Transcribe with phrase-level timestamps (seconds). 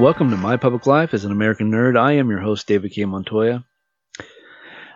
[0.00, 1.98] Welcome to My Public Life as an American Nerd.
[1.98, 3.04] I am your host, David K.
[3.04, 3.66] Montoya.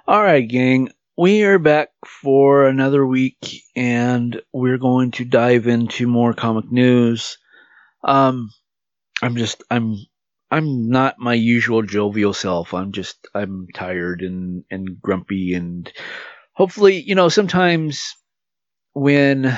[0.09, 6.07] All right, gang, we are back for another week, and we're going to dive into
[6.07, 7.37] more comic news.
[8.03, 8.49] Um,
[9.21, 9.99] I'm just, I'm,
[10.51, 12.73] I'm not my usual jovial self.
[12.73, 15.93] I'm just, I'm tired and and grumpy, and
[16.55, 18.15] hopefully, you know, sometimes
[18.95, 19.55] when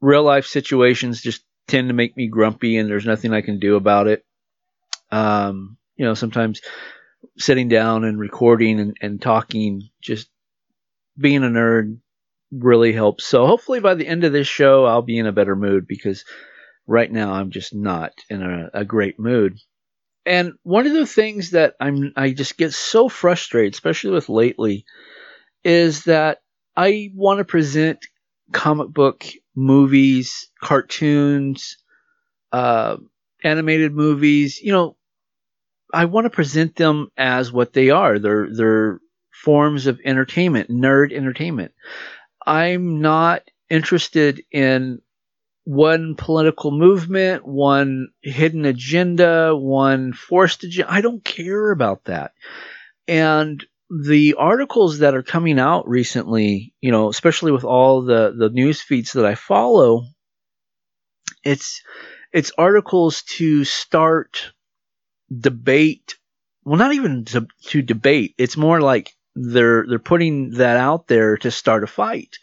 [0.00, 3.76] real life situations just tend to make me grumpy and there's nothing I can do
[3.76, 4.24] about it.
[5.10, 6.60] Um, you know, sometimes
[7.38, 10.28] sitting down and recording and, and talking, just
[11.18, 11.98] being a nerd
[12.50, 13.26] really helps.
[13.26, 16.24] So hopefully by the end of this show, I'll be in a better mood because
[16.86, 19.58] right now I'm just not in a, a great mood.
[20.24, 24.84] And one of the things that I'm, I just get so frustrated, especially with lately,
[25.64, 26.38] is that
[26.76, 28.06] I want to present
[28.52, 31.76] comic book movies, cartoons,
[32.52, 32.96] uh,
[33.44, 34.60] animated movies.
[34.60, 34.96] You know,
[35.92, 38.18] I want to present them as what they are.
[38.18, 41.72] They're they're forms of entertainment, nerd entertainment.
[42.46, 45.00] I'm not interested in
[45.64, 50.92] one political movement, one hidden agenda, one forced agenda.
[50.92, 52.32] I don't care about that.
[53.06, 58.48] And the articles that are coming out recently, you know, especially with all the the
[58.48, 60.04] news feeds that I follow,
[61.44, 61.82] it's
[62.32, 64.52] it's articles to start
[65.36, 66.16] debate.
[66.64, 68.34] Well, not even to, to debate.
[68.38, 72.38] It's more like they're they're putting that out there to start a fight.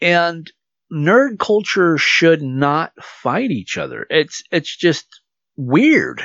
[0.00, 0.50] And
[0.92, 4.06] nerd culture should not fight each other.
[4.10, 5.06] It's it's just
[5.56, 6.22] weird.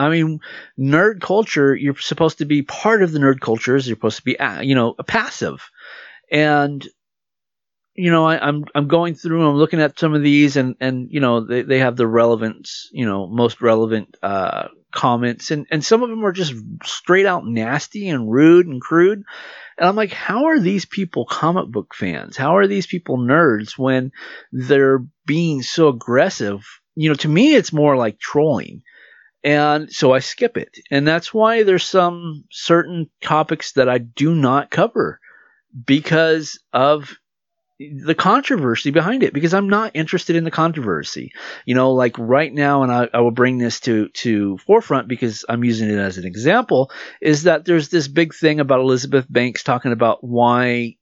[0.00, 0.40] I mean,
[0.78, 4.38] nerd culture, you're supposed to be part of the nerd culture, you're supposed to be,
[4.40, 5.68] uh, you know, a passive.
[6.32, 6.86] And,
[7.94, 10.74] you know, I, am I'm, I'm going through, I'm looking at some of these and,
[10.80, 15.66] and, you know, they, they have the relevance, you know, most relevant, uh, comments and,
[15.70, 19.22] and some of them are just straight out nasty and rude and crude.
[19.76, 22.38] And I'm like, how are these people comic book fans?
[22.38, 24.12] How are these people nerds when
[24.50, 26.66] they're being so aggressive?
[26.96, 28.82] You know, to me, it's more like trolling
[29.42, 30.76] and so I skip it.
[30.90, 35.20] And that's why there's some certain topics that I do not cover
[35.86, 37.16] because of
[37.78, 41.32] the controversy behind it because I'm not interested in the controversy.
[41.64, 45.46] You know, like right now, and I, I, will bring this to, to forefront because
[45.48, 46.90] I'm using it as an example,
[47.22, 50.96] is that there's this big thing about Elizabeth Banks talking about why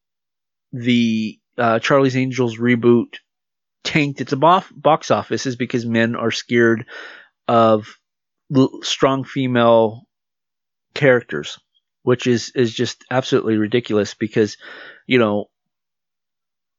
[0.73, 3.17] the uh, Charlie's Angels reboot
[3.83, 6.87] tanked its box office is because men are scared
[7.49, 7.99] of
[8.83, 10.03] strong female
[10.95, 11.59] characters,
[12.03, 14.57] which is is just absolutely ridiculous because,
[15.07, 15.47] you know,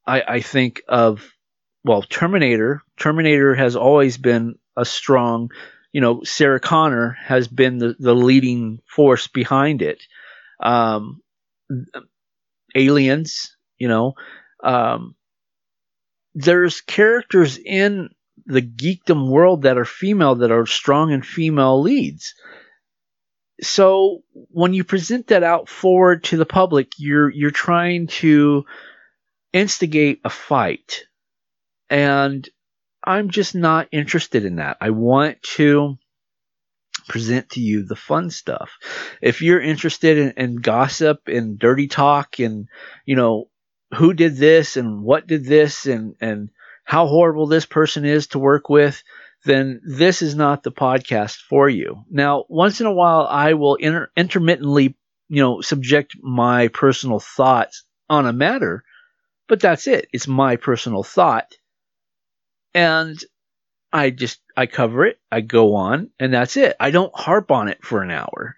[0.06, 1.31] I I think of
[1.84, 2.81] well Terminator.
[2.97, 5.52] Terminator has always been a strong,
[5.91, 10.03] you know, Sarah Connor has been the the leading force behind it.
[10.62, 11.22] Um,
[12.75, 14.13] aliens, you know,
[14.63, 15.16] um,
[16.36, 18.09] there's characters in
[18.50, 22.34] the geekdom world that are female that are strong and female leads.
[23.62, 28.66] So when you present that out forward to the public, you're you're trying to
[29.54, 31.04] instigate a fight.
[31.90, 32.48] And
[33.04, 34.78] I'm just not interested in that.
[34.81, 35.98] I want to
[37.08, 38.72] present to you the fun stuff.
[39.22, 42.68] If you're interested in, in gossip and dirty talk and,
[43.06, 43.50] you know,
[43.96, 46.50] who did this and what did this and, and
[46.89, 49.03] how horrible this person is to work with,
[49.45, 52.03] then this is not the podcast for you.
[52.09, 54.97] Now, once in a while, I will inter- intermittently,
[55.27, 58.83] you know, subject my personal thoughts on a matter,
[59.47, 60.07] but that's it.
[60.12, 61.53] It's my personal thought.
[62.74, 63.24] And
[63.94, 66.75] I just, I cover it, I go on, and that's it.
[66.80, 68.56] I don't harp on it for an hour.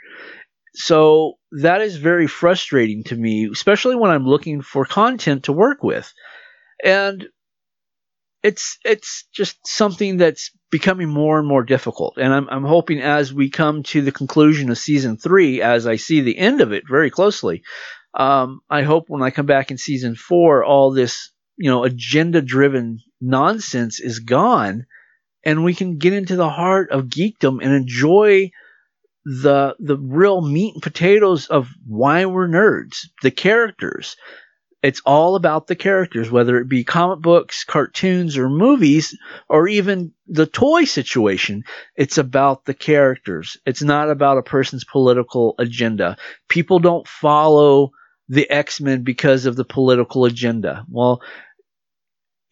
[0.73, 5.83] So that is very frustrating to me, especially when I'm looking for content to work
[5.83, 6.13] with.
[6.81, 7.27] And
[8.43, 12.17] it's it's just something that's becoming more and more difficult.
[12.17, 15.97] And I'm I'm hoping as we come to the conclusion of season three, as I
[15.97, 17.63] see the end of it very closely,
[18.13, 22.41] um, I hope when I come back in season four, all this you know agenda
[22.41, 24.85] driven nonsense is gone,
[25.43, 28.51] and we can get into the heart of geekdom and enjoy
[29.23, 34.15] the the real meat and potatoes of why we're nerds, the characters.
[34.83, 39.15] It's all about the characters, whether it be comic books, cartoons, or movies,
[39.47, 41.63] or even the toy situation.
[41.95, 43.57] It's about the characters.
[43.65, 46.17] It's not about a person's political agenda.
[46.49, 47.91] People don't follow
[48.27, 50.85] the X-Men because of the political agenda.
[50.89, 51.21] Well,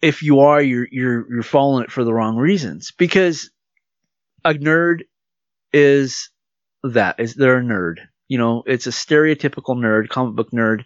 [0.00, 2.92] if you are, you're you're you're following it for the wrong reasons.
[2.96, 3.50] Because
[4.44, 5.00] a nerd
[5.72, 6.30] is
[6.82, 7.96] that is they're a nerd.
[8.28, 10.84] You know, it's a stereotypical nerd, comic book nerd.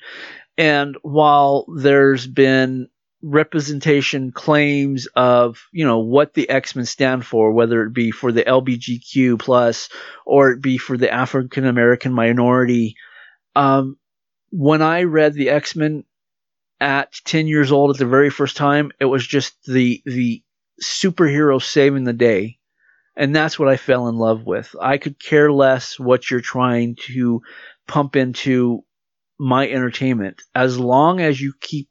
[0.56, 2.88] And while there's been
[3.24, 8.44] representation claims of you know what the X-Men stand for, whether it be for the
[8.44, 9.88] LBGQ plus
[10.26, 12.96] or it be for the African American minority.
[13.56, 13.96] Um,
[14.50, 16.04] when I read the X-Men
[16.80, 20.42] at 10 years old at the very first time, it was just the the
[20.82, 22.58] superhero saving the day.
[23.16, 24.74] And that's what I fell in love with.
[24.80, 27.42] I could care less what you're trying to
[27.86, 28.84] pump into
[29.38, 31.88] my entertainment as long as you keep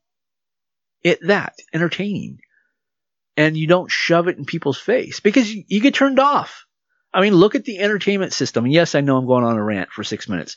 [1.04, 2.40] it that entertaining
[3.36, 6.66] and you don't shove it in people's face because you, you get turned off.
[7.14, 8.66] I mean, look at the entertainment system.
[8.66, 10.56] Yes, I know I'm going on a rant for six minutes,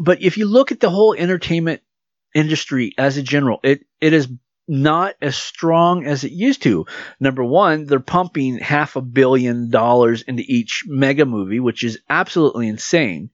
[0.00, 1.82] but if you look at the whole entertainment
[2.34, 4.28] industry as a general, it, it is
[4.68, 6.86] not as strong as it used to.
[7.20, 12.68] Number one, they're pumping half a billion dollars into each mega movie, which is absolutely
[12.68, 13.30] insane,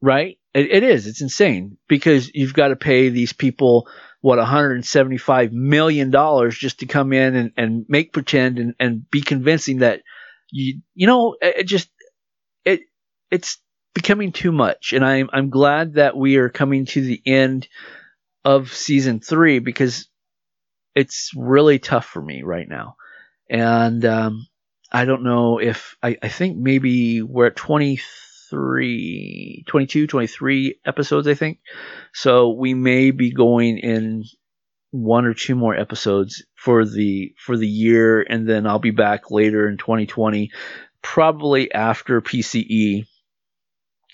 [0.00, 0.38] right?
[0.54, 1.06] It, it is.
[1.06, 3.88] It's insane because you've got to pay these people
[4.20, 9.20] what 175 million dollars just to come in and, and make pretend and, and be
[9.20, 10.00] convincing that
[10.50, 11.90] you you know it just
[12.64, 12.80] it
[13.30, 13.58] it's
[13.94, 17.68] becoming too much and I'm I'm glad that we are coming to the end
[18.46, 20.08] of season three because
[20.94, 22.96] it's really tough for me right now
[23.50, 24.46] and um,
[24.90, 28.06] I don't know if I, I think maybe we're at 23
[28.50, 31.58] 23, 22, 23 episodes, I think.
[32.12, 34.24] So we may be going in
[34.90, 39.30] one or two more episodes for the for the year, and then I'll be back
[39.30, 40.52] later in 2020,
[41.02, 43.06] probably after PCE,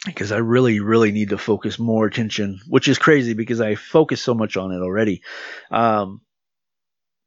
[0.07, 4.23] because I really really need to focus more attention, which is crazy because I focus
[4.23, 5.23] so much on it already.
[5.71, 6.23] Um,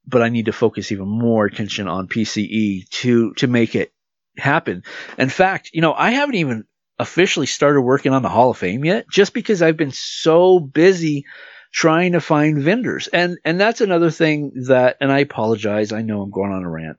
[0.05, 3.93] but I need to focus even more attention on PCE to to make it
[4.37, 4.83] happen.
[5.17, 6.65] In fact, you know, I haven't even
[6.99, 11.25] officially started working on the Hall of Fame yet, just because I've been so busy
[11.73, 13.07] trying to find vendors.
[13.07, 16.69] And and that's another thing that and I apologize, I know I'm going on a
[16.69, 16.97] rant,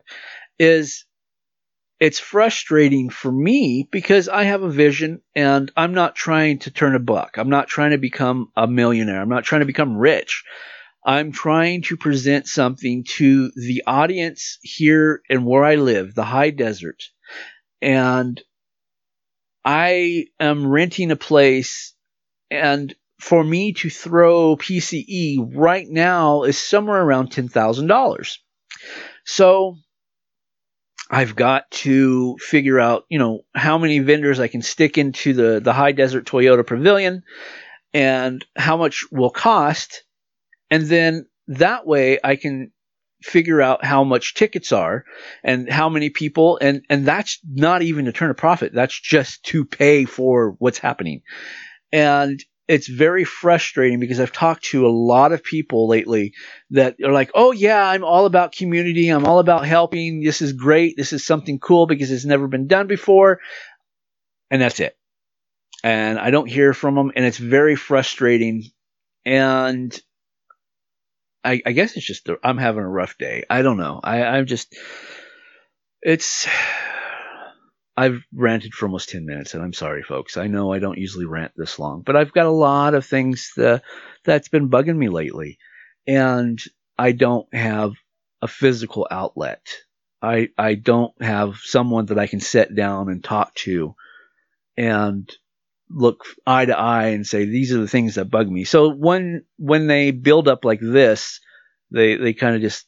[0.59, 1.05] is
[2.01, 6.97] it's frustrating for me because I have a vision and I'm not trying to turn
[6.97, 7.39] a buck.
[7.39, 9.21] I'm not trying to become a millionaire.
[9.21, 10.45] I'm not trying to become rich.
[11.07, 16.51] I'm trying to present something to the audience here and where I live, the high
[16.51, 17.05] desert.
[17.81, 18.43] And
[19.65, 21.95] I am renting a place
[22.51, 28.39] and for me to throw PCE right now is somewhere around $10,000.
[29.25, 29.77] So
[31.11, 35.61] I've got to figure out, you know, how many vendors I can stick into the,
[35.61, 37.23] the high desert Toyota pavilion
[37.95, 40.05] and how much will cost.
[40.71, 42.73] And then that way I can
[43.25, 45.05] figure out how much tickets are
[45.43, 49.43] and how many people and and that's not even to turn a profit that's just
[49.45, 51.23] to pay for what's happening
[51.93, 56.33] and it's very frustrating because I've talked to a lot of people lately
[56.71, 59.11] that are like, "Oh yeah, I'm all about community.
[59.11, 60.23] I'm all about helping.
[60.23, 60.97] This is great.
[60.97, 63.41] This is something cool because it's never been done before."
[64.51, 64.97] And that's it.
[65.83, 68.65] And I don't hear from them and it's very frustrating.
[69.27, 69.99] And
[71.45, 73.45] I, I guess it's just I'm having a rough day.
[73.51, 74.01] I don't know.
[74.03, 74.75] I, I'm just
[76.03, 76.49] it's
[77.97, 80.37] I've ranted for almost 10 minutes and I'm sorry folks.
[80.37, 83.53] I know I don't usually rant this long, but I've got a lot of things
[83.57, 83.83] that,
[84.25, 85.59] that's been bugging me lately
[86.07, 86.59] and
[86.99, 87.93] I don't have
[88.43, 89.65] a physical outlet.
[90.21, 93.95] I I don't have someone that I can sit down and talk to
[94.77, 95.31] and
[95.95, 98.65] look eye to eye and say these are the things that bug me.
[98.65, 101.41] So when when they build up like this,
[101.91, 102.87] they they kind of just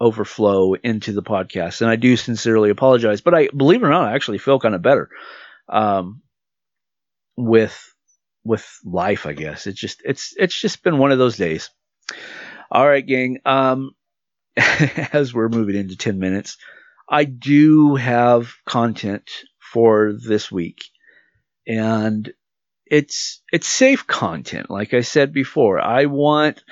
[0.00, 1.80] overflow into the podcast.
[1.80, 4.74] And I do sincerely apologize, but I believe it or not, I actually feel kind
[4.74, 5.10] of better
[5.68, 6.22] um,
[7.36, 7.76] with
[8.44, 9.26] with life.
[9.26, 11.70] I guess it's just it's it's just been one of those days.
[12.70, 13.38] All right, gang.
[13.44, 13.90] Um,
[14.56, 16.56] as we're moving into ten minutes,
[17.08, 20.84] I do have content for this week
[21.66, 22.32] and
[22.94, 26.62] it's it's safe content like i said before i want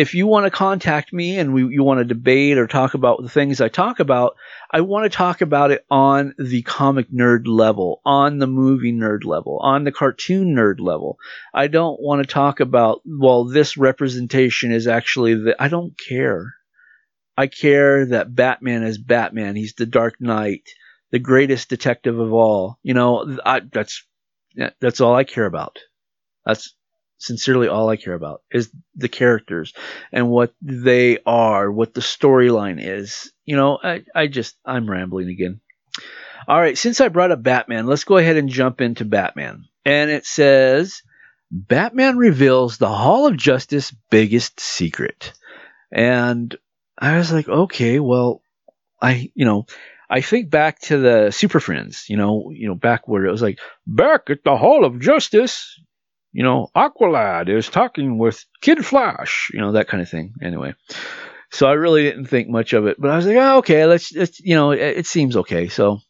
[0.00, 3.22] if you want to contact me and we, you want to debate or talk about
[3.22, 4.34] the things I talk about,
[4.70, 9.24] I want to talk about it on the comic nerd level, on the movie nerd
[9.26, 11.18] level, on the cartoon nerd level.
[11.52, 16.54] I don't want to talk about, well, this representation is actually the, I don't care.
[17.36, 19.54] I care that Batman is Batman.
[19.54, 20.62] He's the Dark Knight,
[21.10, 22.78] the greatest detective of all.
[22.82, 24.02] You know, I, that's,
[24.80, 25.78] that's all I care about.
[26.44, 26.74] That's
[27.18, 29.74] sincerely all I care about is the characters
[30.10, 33.32] and what they are, what the storyline is.
[33.44, 35.60] You know, I, I just, I'm rambling again.
[36.48, 39.66] All right, since I brought up Batman, let's go ahead and jump into Batman.
[39.84, 41.02] And it says
[41.50, 45.32] Batman reveals the Hall of Justice biggest secret.
[45.92, 46.56] And
[46.96, 48.42] I was like, okay, well,
[49.00, 49.66] I, you know,
[50.10, 53.42] I think back to the Super Friends, you know, you know, back where it was
[53.42, 55.80] like, back at the Hall of Justice,
[56.32, 60.34] you know, Aqualad is talking with Kid Flash, you know, that kind of thing.
[60.42, 60.74] Anyway,
[61.52, 64.12] so I really didn't think much of it, but I was like, oh, okay, let's,
[64.12, 65.68] let's you know, it, it seems okay.
[65.68, 66.00] So,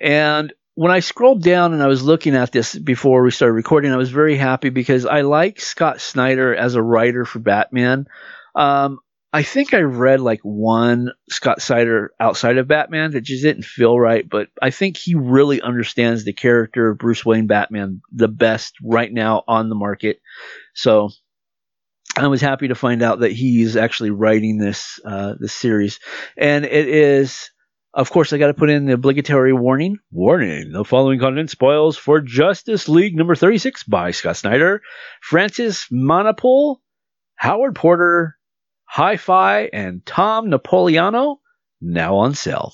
[0.00, 3.92] and when I scrolled down and I was looking at this before we started recording,
[3.92, 8.06] I was very happy because I like Scott Snyder as a writer for Batman.
[8.54, 8.98] Um,
[9.34, 13.98] I think I read like one Scott Snyder outside of Batman that just didn't feel
[13.98, 18.74] right, but I think he really understands the character of Bruce Wayne Batman the best
[18.80, 20.20] right now on the market.
[20.72, 21.10] So
[22.16, 25.98] I was happy to find out that he's actually writing this uh, this series,
[26.36, 27.50] and it is.
[27.92, 29.98] Of course, I got to put in the obligatory warning.
[30.12, 34.80] Warning: The following content spoils for Justice League number 36 by Scott Snyder,
[35.22, 36.76] Francis Manapul,
[37.34, 38.36] Howard Porter,
[38.94, 41.38] Hi-Fi, and Tom Napolitano
[41.80, 42.72] now on sale.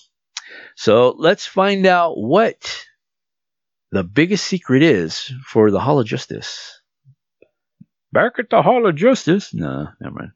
[0.77, 2.85] So let's find out what
[3.91, 6.79] the biggest secret is for the Hall of Justice.
[8.13, 9.55] Back at the Hall of Justice?
[9.55, 10.33] No, never mind.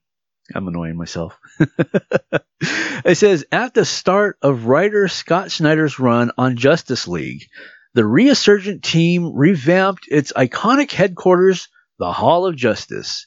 [0.55, 1.39] I'm annoying myself.
[1.61, 7.45] it says at the start of writer Scott Snyder's run on Justice League,
[7.93, 13.27] the resurgent team revamped its iconic headquarters, the Hall of Justice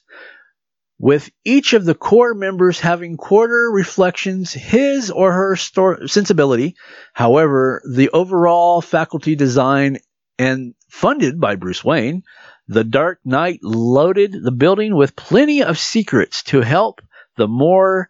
[1.00, 6.76] with each of the core members having quarter reflections his or her sensibility.
[7.14, 10.00] However, the overall faculty design
[10.40, 12.24] and funded by Bruce Wayne,
[12.68, 17.02] the Dark Knight loaded the building with plenty of secrets to help
[17.38, 18.10] the more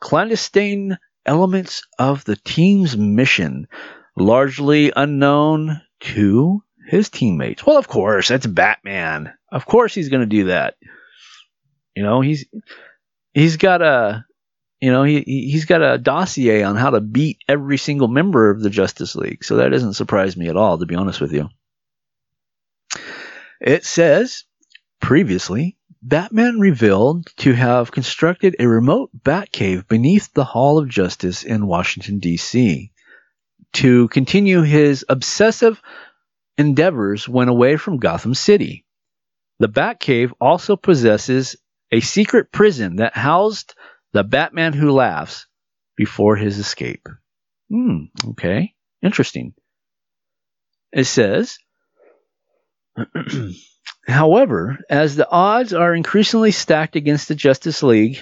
[0.00, 3.66] clandestine elements of the team's mission,
[4.16, 7.66] largely unknown to his teammates.
[7.66, 9.32] Well, of course, that's Batman.
[9.50, 10.76] Of course he's going to do that.
[11.98, 12.44] You know, he's
[13.34, 14.24] he's got a
[14.80, 18.60] you know he he's got a dossier on how to beat every single member of
[18.60, 19.42] the Justice League.
[19.42, 21.48] So that doesn't surprise me at all, to be honest with you.
[23.60, 24.44] It says
[25.00, 31.66] previously Batman revealed to have constructed a remote Batcave beneath the Hall of Justice in
[31.66, 32.92] Washington, D.C.
[33.72, 35.82] to continue his obsessive
[36.56, 38.84] endeavors when away from Gotham City.
[39.58, 41.56] The Batcave also possesses
[41.90, 43.74] a secret prison that housed
[44.12, 45.46] the Batman who laughs
[45.96, 47.06] before his escape.
[47.70, 48.74] Hmm, okay.
[49.02, 49.54] Interesting.
[50.92, 51.58] It says,
[54.06, 58.18] however, as the odds are increasingly stacked against the Justice League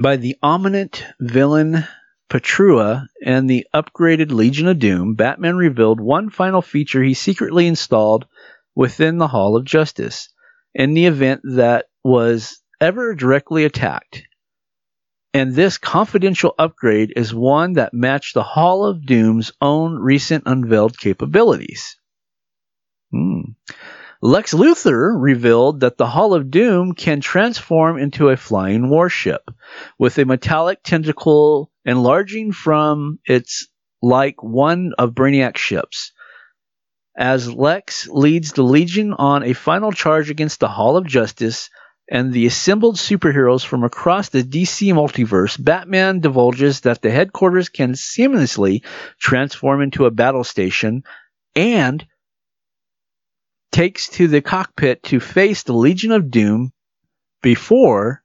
[0.00, 1.84] by the ominous villain
[2.28, 8.26] Perpetua and the upgraded Legion of Doom, Batman revealed one final feature he secretly installed
[8.74, 10.30] within the Hall of Justice
[10.74, 14.24] in the event that was ever directly attacked.
[15.32, 20.98] And this confidential upgrade is one that matched the Hall of Doom's own recent unveiled
[20.98, 21.96] capabilities.
[23.12, 23.52] Hmm.
[24.20, 29.42] Lex Luthor revealed that the Hall of Doom can transform into a flying warship
[29.98, 33.68] with a metallic tentacle enlarging from its
[34.02, 36.12] like one of Brainiac's ships.
[37.16, 41.70] As Lex leads the Legion on a final charge against the Hall of Justice,
[42.08, 47.92] and the assembled superheroes from across the DC multiverse, Batman divulges that the headquarters can
[47.92, 48.84] seamlessly
[49.18, 51.04] transform into a battle station
[51.54, 52.06] and
[53.70, 56.72] takes to the cockpit to face the Legion of Doom
[57.42, 58.22] before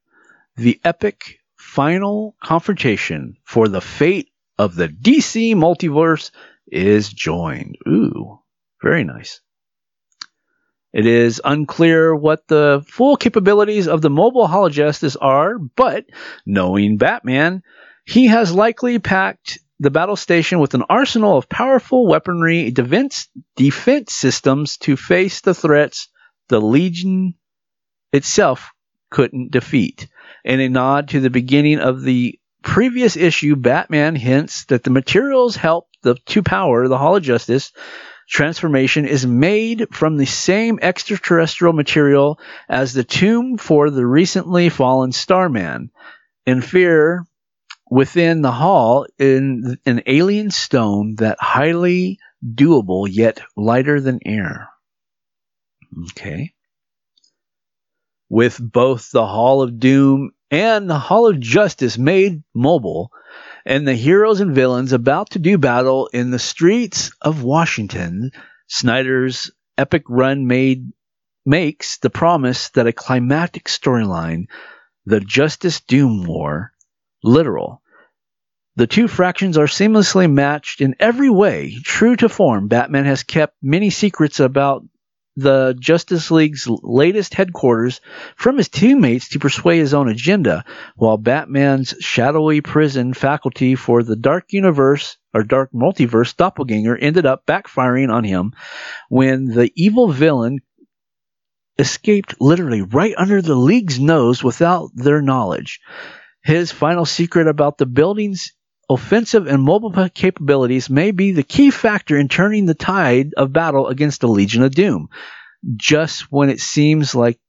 [0.58, 6.32] the epic final confrontation for the fate of the DC multiverse
[6.68, 7.78] is joined.
[7.88, 8.40] Ooh,
[8.82, 9.42] very nice.
[10.94, 16.06] It is unclear what the full capabilities of the mobile Hall of Justice are, but
[16.46, 17.62] knowing Batman,
[18.06, 24.14] he has likely packed the battle station with an arsenal of powerful weaponry defense, defense
[24.14, 26.08] systems to face the threats
[26.50, 27.36] the Legion
[28.14, 28.72] itself
[29.10, 30.08] couldn't defeat.
[30.44, 35.56] In a nod to the beginning of the previous issue, Batman hints that the materials
[35.56, 37.72] help the to power the Hall of Justice
[38.28, 45.12] transformation is made from the same extraterrestrial material as the tomb for the recently fallen
[45.12, 45.92] Starman.
[46.46, 47.26] In fear,
[47.90, 54.70] within the hall, in an alien stone that highly doable yet lighter than air.
[56.12, 56.54] Okay.
[58.30, 63.12] With both the Hall of Doom and the Hall of Justice made mobile,
[63.68, 68.32] and the heroes and villains about to do battle in the streets of Washington,
[68.68, 70.94] Snyder's epic run made
[71.46, 74.46] makes the promise that a climactic storyline,
[75.06, 76.72] the Justice Doom War,
[77.22, 77.82] literal.
[78.78, 81.76] The two fractions are seamlessly matched in every way.
[81.84, 84.86] True to form, Batman has kept many secrets about
[85.38, 88.02] the Justice League's latest headquarters
[88.36, 90.66] from his teammates to persuade his own agenda,
[90.96, 97.46] while Batman's shadowy prison faculty for the Dark Universe or Dark Multiverse doppelganger ended up
[97.46, 98.54] backfiring on him
[99.10, 100.60] when the evil villain
[101.78, 105.80] escaped literally right under the League's nose without their knowledge.
[106.42, 108.54] His final secret about the building's
[108.90, 113.88] offensive and mobile capabilities may be the key factor in turning the tide of battle
[113.88, 115.10] against the Legion of Doom,
[115.76, 117.40] just when it seems like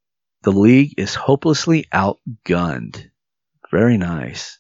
[0.42, 3.11] the League is hopelessly outgunned.
[3.71, 4.59] Very nice.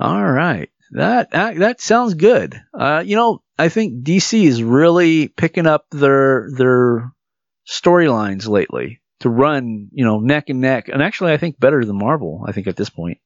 [0.00, 0.70] All right.
[0.92, 2.58] That, that, sounds good.
[2.72, 7.12] Uh, you know, I think DC is really picking up their, their
[7.68, 10.88] storylines lately to run, you know, neck and neck.
[10.88, 13.18] And actually, I think better than Marvel, I think at this point.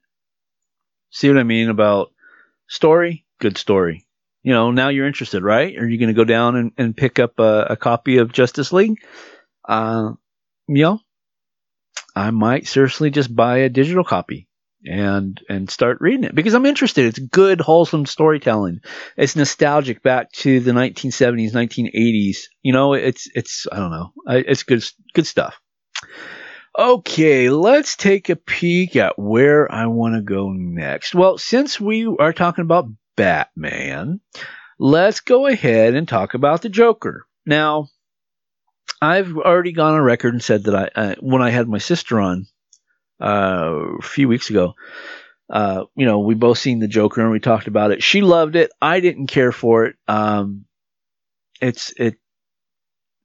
[1.10, 2.10] See what I mean about
[2.72, 4.06] story, good story.
[4.42, 5.76] You know, now you're interested, right?
[5.76, 8.72] Are you going to go down and, and pick up a, a, copy of Justice
[8.72, 9.04] League?
[9.68, 10.12] Uh,
[10.66, 11.00] you know,
[12.16, 14.48] I might seriously just buy a digital copy
[14.84, 17.06] and and start reading it because I'm interested.
[17.06, 18.80] It's good, wholesome storytelling.
[19.16, 22.38] It's nostalgic back to the 1970s, 1980s.
[22.62, 24.82] You know, it's it's I don't know, it's good
[25.14, 25.60] good stuff.
[26.78, 31.14] Okay, let's take a peek at where I want to go next.
[31.14, 34.20] Well, since we are talking about Batman,
[34.78, 37.26] let's go ahead and talk about the Joker.
[37.44, 37.88] Now,
[39.02, 42.18] I've already gone on record and said that I, uh, when I had my sister
[42.18, 42.46] on
[43.20, 44.72] uh, a few weeks ago,
[45.50, 48.02] uh, you know, we both seen the Joker and we talked about it.
[48.02, 48.70] She loved it.
[48.80, 49.96] I didn't care for it.
[50.08, 50.64] Um,
[51.60, 52.16] it's it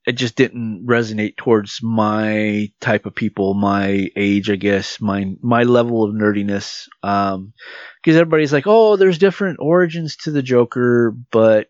[0.08, 5.64] it just didn't resonate towards my type of people, my age, I guess, my my
[5.64, 6.88] level of nerdiness.
[7.04, 7.54] Um,
[8.02, 11.68] because everybody's like, oh, there's different origins to the Joker, but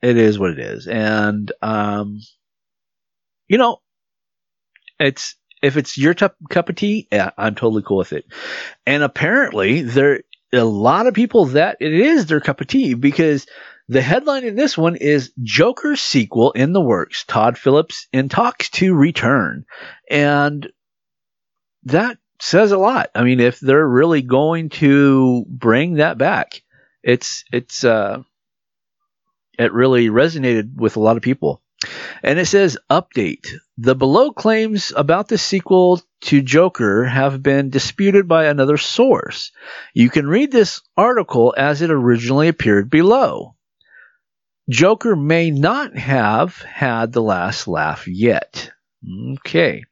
[0.00, 2.20] it is what it is, and um,
[3.46, 3.76] you know,
[4.98, 8.24] it's if it's your t- cup of tea, yeah, I'm totally cool with it.
[8.86, 13.46] And apparently, there a lot of people that it is their cup of tea because
[13.88, 17.24] the headline in this one is Joker sequel in the works.
[17.24, 19.64] Todd Phillips in talks to return.
[20.10, 20.68] And
[21.84, 23.10] that says a lot.
[23.14, 26.62] I mean, if they're really going to bring that back,
[27.02, 28.22] it's, it's, uh,
[29.58, 31.62] it really resonated with a lot of people.
[32.22, 33.46] And it says, update.
[33.78, 39.52] The below claims about the sequel to Joker have been disputed by another source.
[39.94, 43.55] You can read this article as it originally appeared below.
[44.68, 48.70] Joker may not have had the last laugh yet.
[49.34, 49.84] Okay.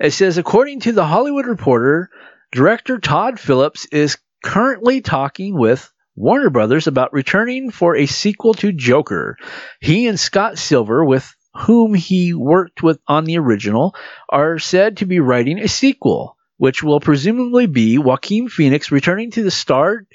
[0.00, 2.10] It says, according to the Hollywood Reporter,
[2.52, 8.72] director Todd Phillips is currently talking with Warner Brothers about returning for a sequel to
[8.72, 9.36] Joker.
[9.80, 13.94] He and Scott Silver, with whom he worked with on the original,
[14.28, 19.44] are said to be writing a sequel, which will presumably be Joaquin Phoenix returning to
[19.44, 20.06] the star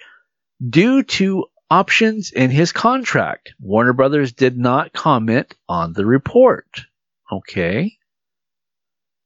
[0.61, 3.53] due to options in his contract.
[3.59, 6.67] Warner Brothers did not comment on the report.
[7.31, 7.97] Okay.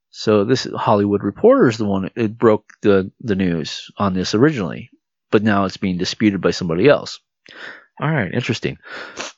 [0.10, 4.90] So this Hollywood Reporter is the one it broke the, the news on this originally,
[5.30, 7.20] but now it's being disputed by somebody else.
[8.00, 8.78] All right, interesting.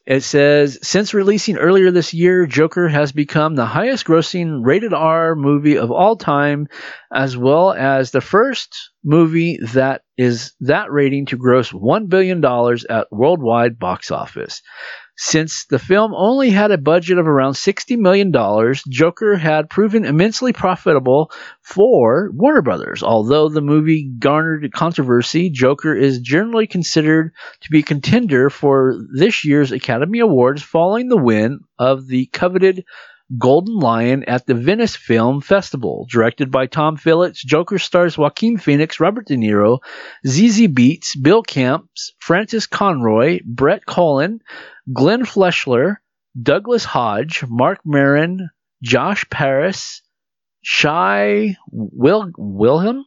[0.06, 5.36] It says since releasing earlier this year, Joker has become the highest grossing rated R
[5.36, 6.68] movie of all time,
[7.14, 12.44] as well as the first movie that is that rating to gross $1 billion
[12.90, 14.62] at worldwide box office.
[15.16, 18.34] Since the film only had a budget of around $60 million,
[18.90, 23.02] Joker had proven immensely profitable for Warner Brothers.
[23.02, 29.46] Although the movie garnered controversy, Joker is generally considered to be a contender for this
[29.46, 32.84] year's Academy Awards following the win of the coveted
[33.38, 36.08] Golden Lion at the Venice Film Festival.
[36.10, 39.80] Directed by Todd Phillips, Joker stars Joaquin Phoenix, Robert De Niro,
[40.26, 44.42] Zazie Beetz, Bill Camps, Frances Conroy, Brett Cullen,
[44.92, 45.98] Glenn Fleshler,
[46.42, 48.50] Douglas Hodge, Marc Maron,
[48.82, 50.02] Josh Paris,
[50.62, 53.06] Shai Wil- Wilhelm.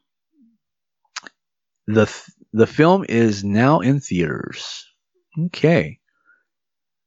[1.87, 4.87] The th- the film is now in theaters.
[5.46, 5.98] Okay.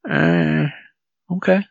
[0.10, 0.65] Uh,
[1.32, 1.63] okay.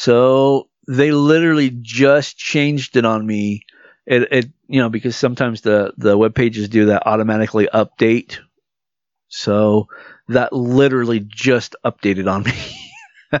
[0.00, 3.66] So they literally just changed it on me.
[4.06, 8.38] It, it you know because sometimes the the web pages do that automatically update.
[9.28, 9.88] So
[10.28, 13.40] that literally just updated on me.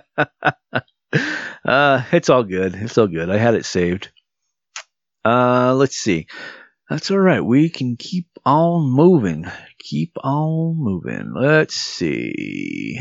[1.64, 2.74] uh, it's all good.
[2.74, 3.30] It's all good.
[3.30, 4.10] I had it saved.
[5.24, 6.26] Uh, let's see.
[6.90, 7.40] That's all right.
[7.40, 9.46] We can keep on moving.
[9.78, 11.32] Keep on moving.
[11.34, 13.00] Let's see.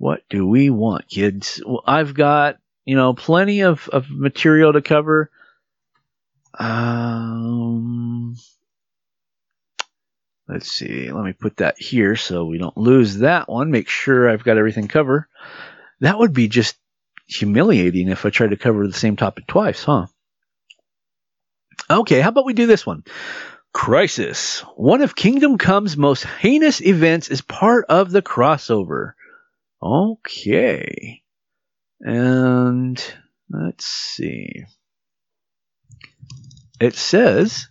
[0.00, 1.62] What do we want, kids?
[1.62, 5.30] Well, I've got, you know, plenty of, of material to cover.
[6.58, 8.34] Um,
[10.48, 11.12] let's see.
[11.12, 13.70] Let me put that here so we don't lose that one.
[13.70, 15.26] Make sure I've got everything covered.
[16.00, 16.78] That would be just
[17.26, 20.06] humiliating if I tried to cover the same topic twice, huh?
[21.90, 23.04] Okay, how about we do this one?
[23.74, 24.60] Crisis.
[24.76, 29.12] One of Kingdom Come's most heinous events is part of the crossover.
[29.82, 31.22] Okay.
[32.00, 33.02] And
[33.50, 34.64] let's see.
[36.80, 37.68] It says,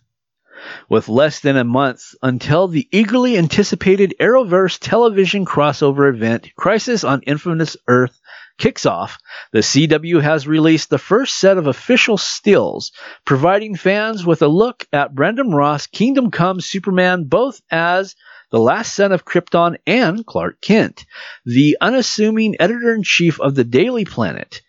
[0.90, 7.22] with less than a month until the eagerly anticipated Arrowverse television crossover event, Crisis on
[7.24, 8.20] Infinite Earth,
[8.60, 9.18] kicks off,
[9.52, 12.92] the CW has released the first set of official stills,
[13.26, 18.16] providing fans with a look at Brandon Routh Kingdom Come Superman both as
[18.52, 21.06] the last son of Krypton and Clark Kent,
[21.46, 24.62] the unassuming editor in chief of the Daily Planet.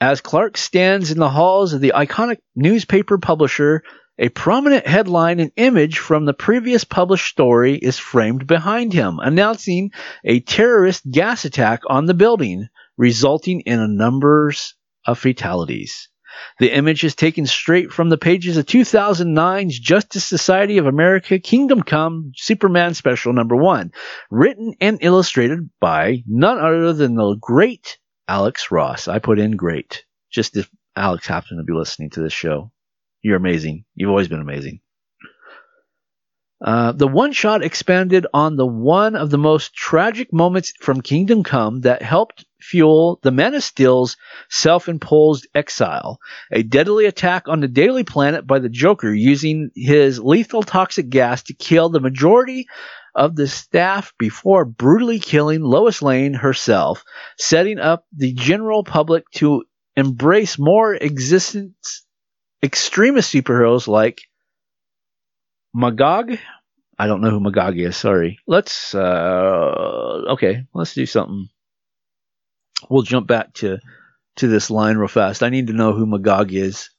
[0.00, 3.84] As Clark stands in the halls of the iconic newspaper publisher,
[4.18, 9.90] a prominent headline and image from the previous published story is framed behind him, announcing
[10.24, 14.74] a terrorist gas attack on the building, resulting in a numbers
[15.06, 16.08] of fatalities.
[16.58, 21.82] The image is taken straight from the pages of 2009's Justice Society of America Kingdom
[21.82, 23.92] Come Superman Special Number 1,
[24.30, 29.08] written and illustrated by none other than the great Alex Ross.
[29.08, 32.70] I put in great, just if Alex happened to be listening to this show.
[33.22, 33.84] You're amazing.
[33.94, 34.80] You've always been amazing.
[36.64, 41.42] Uh, the one shot expanded on the one of the most tragic moments from Kingdom
[41.42, 44.16] Come that helped fuel the of Steel's
[44.48, 46.18] self imposed exile,
[46.50, 51.42] a deadly attack on the Daily Planet by the Joker using his lethal toxic gas
[51.44, 52.66] to kill the majority
[53.14, 57.04] of the staff before brutally killing Lois Lane herself,
[57.38, 59.64] setting up the general public to
[59.96, 62.04] embrace more existence
[62.62, 64.20] extremist superheroes like
[65.74, 66.38] Magog.
[66.98, 67.96] I don't know who Magog is.
[67.96, 68.38] Sorry.
[68.46, 70.64] Let's uh, okay.
[70.72, 71.48] Let's do something.
[72.88, 73.78] We'll jump back to
[74.36, 75.42] to this line real fast.
[75.42, 76.90] I need to know who Magog is.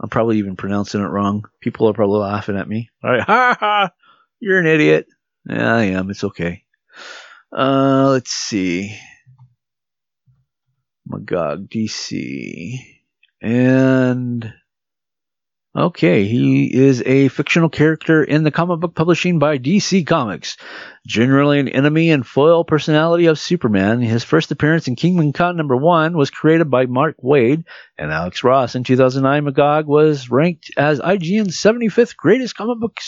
[0.00, 1.44] I'm probably even pronouncing it wrong.
[1.60, 2.90] People are probably laughing at me.
[3.02, 3.90] All right, ha ha!
[4.40, 5.06] You're an idiot.
[5.48, 6.10] Yeah, I am.
[6.10, 6.64] It's okay.
[7.56, 8.96] Uh, let's see.
[11.06, 12.78] Magog DC
[13.40, 14.52] and
[15.78, 20.56] Okay, he is a fictional character in the comic book publishing by DC Comics.
[21.06, 25.76] Generally an enemy and foil personality of Superman, his first appearance in Kingdom Come number
[25.76, 27.62] 1 was created by Mark Waid
[27.96, 28.74] and Alex Ross.
[28.74, 32.98] In 2009, Magog was ranked as IGN's 75th greatest comic book,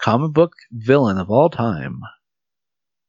[0.00, 2.00] comic book villain of all time.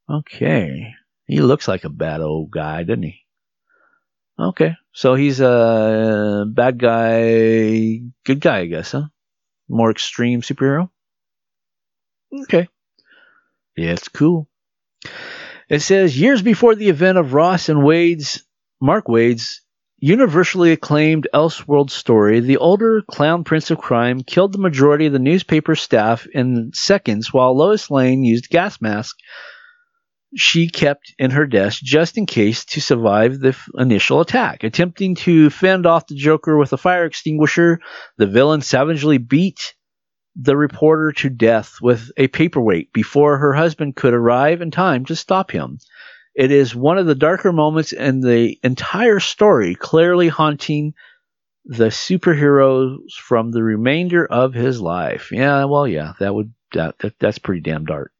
[0.07, 0.93] Okay,
[1.25, 3.20] he looks like a bad old guy, doesn't he?
[4.41, 9.03] Okay, so he's a bad guy, good guy, I guess, huh?
[9.69, 10.89] More extreme superhero.
[12.43, 12.67] Okay,
[13.77, 14.49] yeah, it's cool.
[15.69, 18.43] It says years before the event of Ross and Waid's
[18.81, 19.61] Mark Waid's
[19.99, 25.19] universally acclaimed Elseworld story, the older clown prince of crime killed the majority of the
[25.19, 29.15] newspaper staff in seconds, while Lois Lane used gas mask
[30.35, 34.63] she kept in her desk just in case to survive the f- initial attack.
[34.63, 37.79] Attempting to fend off the Joker with a fire extinguisher,
[38.17, 39.75] the villain savagely beat
[40.35, 45.15] the reporter to death with a paperweight before her husband could arrive in time to
[45.15, 45.77] stop him.
[46.33, 50.93] It is one of the darker moments in the entire story, clearly haunting
[51.65, 55.29] the superheroes from the remainder of his life.
[55.31, 58.13] Yeah, well, yeah, that would that, that that's pretty damn dark.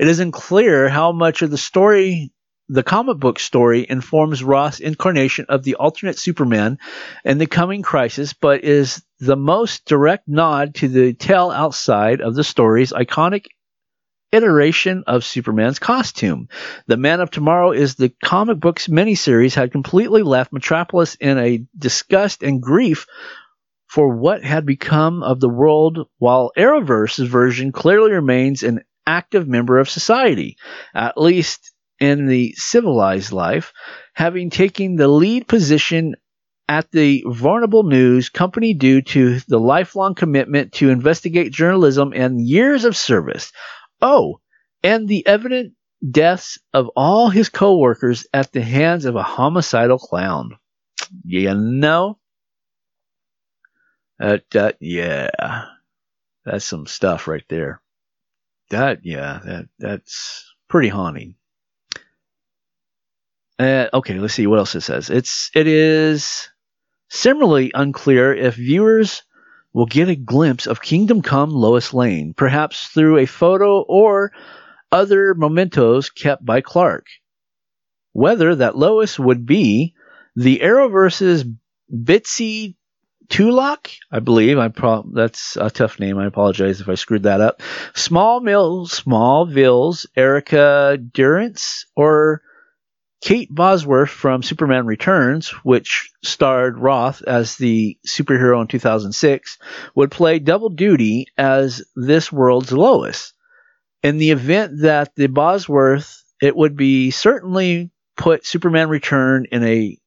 [0.00, 2.32] It isn't clear how much of the story
[2.70, 6.78] the comic book story informs Routh's incarnation of the alternate Superman
[7.22, 12.34] in the coming crisis, but is the most direct nod to the tale outside of
[12.34, 13.48] the story's iconic
[14.32, 16.48] iteration of Superman's costume.
[16.86, 21.66] The Man of Tomorrow is the comic books miniseries had completely left Metropolis in a
[21.76, 23.06] disgust and grief
[23.86, 29.78] for what had become of the world, while Arrowverse's version clearly remains an active member
[29.78, 30.56] of society,
[30.94, 33.72] at least in the civilized life,
[34.14, 36.14] having taken the lead position
[36.68, 42.84] at the Vulnerable News Company due to the lifelong commitment to investigate journalism and years
[42.84, 43.52] of service.
[44.00, 44.40] Oh,
[44.82, 45.74] and the evident
[46.08, 50.56] deaths of all his co-workers at the hands of a homicidal clown.
[51.24, 52.18] You know?
[54.20, 55.64] That, that, yeah.
[56.44, 57.82] That's some stuff right there.
[58.70, 61.34] That, yeah, that, that's pretty haunting.
[63.58, 65.10] Uh, okay, let's see what else it says.
[65.10, 66.48] It's, it is
[67.08, 69.22] similarly unclear if viewers
[69.72, 74.32] will get a glimpse of Kingdom Come Lois Lane, perhaps through a photo or
[74.90, 77.06] other mementos kept by Clark.
[78.12, 79.94] Whether that Lois would be
[80.34, 81.44] the Arrowverse's
[81.92, 82.76] Bitsie
[83.30, 84.58] Tulloch, I believe.
[84.58, 86.18] I pro- that's a tough name.
[86.18, 87.62] I apologize if I screwed that up.
[87.94, 92.42] Small Mills, Smallville's Erica Durance, or
[93.22, 99.58] Kate Bosworth from Superman Returns, which starred Routh as the superhero in 2006,
[99.94, 103.32] would play double duty as this world's Lois.
[104.02, 109.98] In the event that the Bosworth, it would be certainly put Superman Return in a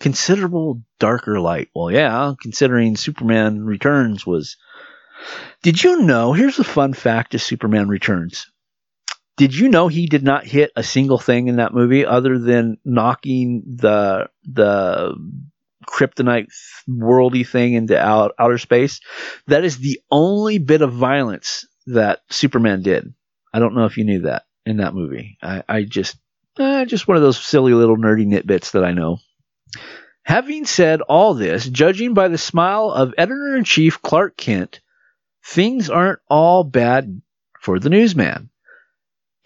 [0.00, 1.68] considerable darker light.
[1.74, 4.56] Well, yeah, considering Superman Returns was.
[5.62, 6.32] Did you know?
[6.32, 8.46] Here's a fun fact of Superman Returns.
[9.36, 12.78] Did you know he did not hit a single thing in that movie other than
[12.84, 15.14] knocking the the
[15.86, 16.48] kryptonite
[16.88, 19.00] worldy thing into out, outer space?
[19.46, 23.14] That is the only bit of violence that Superman did.
[23.52, 25.38] I don't know if you knew that in that movie.
[25.40, 26.16] I, I just
[26.58, 29.18] eh, just one of those silly little nerdy nitbits that I know.
[30.22, 34.80] Having said all this, judging by the smile of editor in chief Clark Kent,
[35.44, 37.22] things aren't all bad
[37.60, 38.50] for the newsman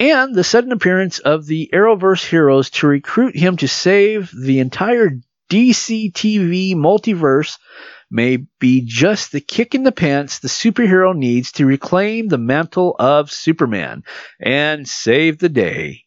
[0.02, 5.11] and the sudden appearance of the Arrowverse heroes to recruit him to save the entire
[5.48, 7.58] DC TV multiverse
[8.11, 12.96] may be just the kick in the pants the superhero needs to reclaim the mantle
[12.98, 14.02] of Superman
[14.40, 16.02] and save the day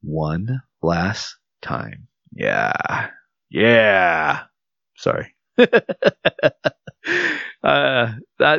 [0.00, 2.06] one last time.
[2.32, 3.10] Yeah.
[3.50, 4.44] Yeah.
[4.96, 5.34] Sorry.
[5.58, 5.64] uh,
[7.62, 8.14] that,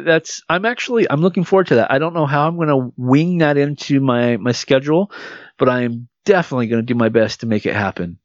[0.05, 1.91] that's I'm actually I'm looking forward to that.
[1.91, 5.11] I don't know how I'm going to wing that into my my schedule,
[5.57, 8.19] but I am definitely going to do my best to make it happen.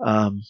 [0.00, 0.42] Um,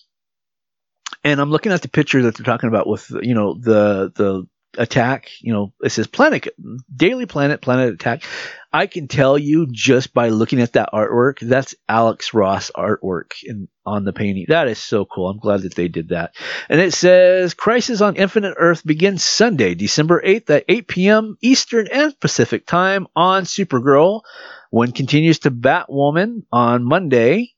[1.25, 4.47] and I'm looking at the picture that they're talking about with you know the the
[4.79, 5.31] attack.
[5.41, 6.49] You know, it says planet
[6.95, 8.25] daily planet planet attack.
[8.73, 13.69] I can tell you just by looking at that artwork, that's Alex Ross artwork in,
[13.85, 14.47] on the painting.
[14.49, 15.29] That is so cool.
[15.29, 16.35] I'm glad that they did that.
[16.71, 21.37] And it says Crisis on Infinite Earth begins Sunday, December 8th at 8 p.m.
[21.43, 24.23] Eastern and Pacific time on Supergirl.
[24.71, 27.53] When continues to Batwoman on Monday.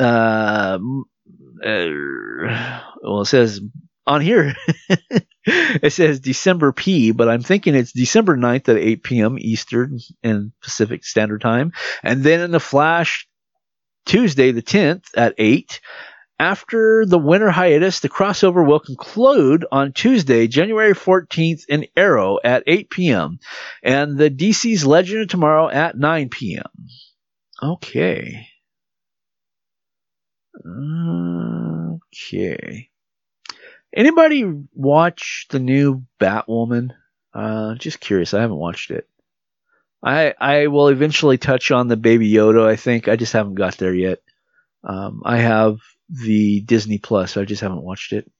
[0.00, 0.78] Uh,
[1.64, 3.60] uh, well, it says
[4.06, 4.54] on here
[5.44, 9.36] it says December P, but I'm thinking it's December 9th at 8 p.m.
[9.38, 11.72] Eastern and Pacific Standard Time.
[12.02, 13.28] And then in the Flash,
[14.06, 15.80] Tuesday the 10th at 8.
[16.38, 22.64] After the winter hiatus, the crossover will conclude on Tuesday, January 14th in Arrow at
[22.66, 23.38] 8 p.m.
[23.82, 26.64] and the DC's Legend of Tomorrow at 9 p.m.
[27.62, 28.48] Okay.
[30.66, 32.90] Okay.
[33.94, 36.90] Anybody watch the new Batwoman?
[37.34, 38.34] Uh, just curious.
[38.34, 39.08] I haven't watched it.
[40.02, 42.66] I I will eventually touch on the Baby Yoda.
[42.66, 44.18] I think I just haven't got there yet.
[44.82, 45.78] Um, I have
[46.08, 47.36] the Disney Plus.
[47.36, 48.30] I just haven't watched it.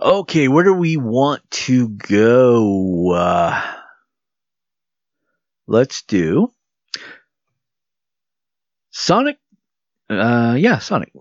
[0.00, 3.12] Okay, where do we want to go?
[3.12, 3.62] Uh,
[5.66, 6.52] let's do
[8.90, 9.38] Sonic.
[10.08, 11.12] Uh, yeah, Sonic.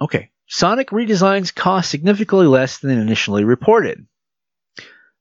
[0.00, 0.30] Okay.
[0.52, 4.04] Sonic redesigns cost significantly less than initially reported.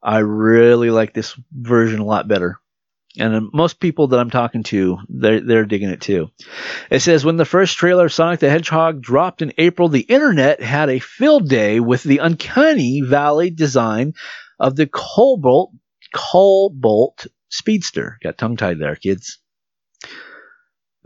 [0.02, 2.60] I really like this version a lot better.
[3.18, 6.30] And most people that I'm talking to, they're, they're digging it too.
[6.90, 10.64] It says when the first trailer of Sonic the Hedgehog dropped in April, the internet
[10.64, 14.14] had a field day with the uncanny valley design
[14.60, 15.74] of the Cobalt
[16.14, 18.18] Cobalt Speedster.
[18.24, 19.39] Got tongue tied there, kids.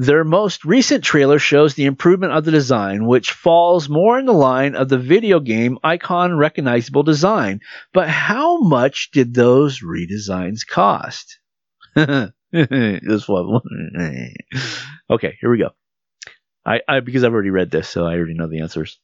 [0.04, 4.34] Their most recent trailer shows the improvement of the design, which falls more in the
[4.34, 7.62] line of the video game icon recognizable design.
[7.94, 11.39] But how much did those redesigns cost?
[11.96, 13.62] this one.
[15.10, 15.70] okay, here we go.
[16.66, 19.00] I, I because I've already read this, so I already know the answers.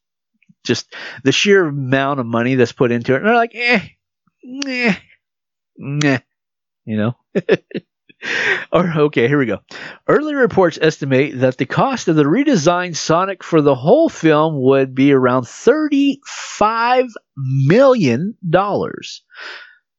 [0.65, 3.17] Just the sheer amount of money that's put into it.
[3.17, 3.87] And they're like, eh,
[4.67, 4.95] eh,
[5.77, 6.19] nah,
[6.83, 7.15] you know.
[8.71, 9.59] or okay, here we go.
[10.07, 14.93] Early reports estimate that the cost of the redesigned Sonic for the whole film would
[14.93, 17.05] be around thirty-five
[17.37, 19.23] million dollars.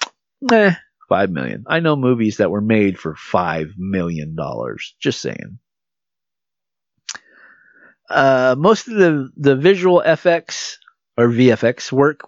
[0.52, 0.74] eh,
[1.08, 1.64] 5 million.
[1.66, 4.36] I know movies that were made for $5 million.
[5.00, 5.58] Just saying.
[8.08, 10.76] Uh, most of the, the visual FX
[11.16, 12.22] or VFX work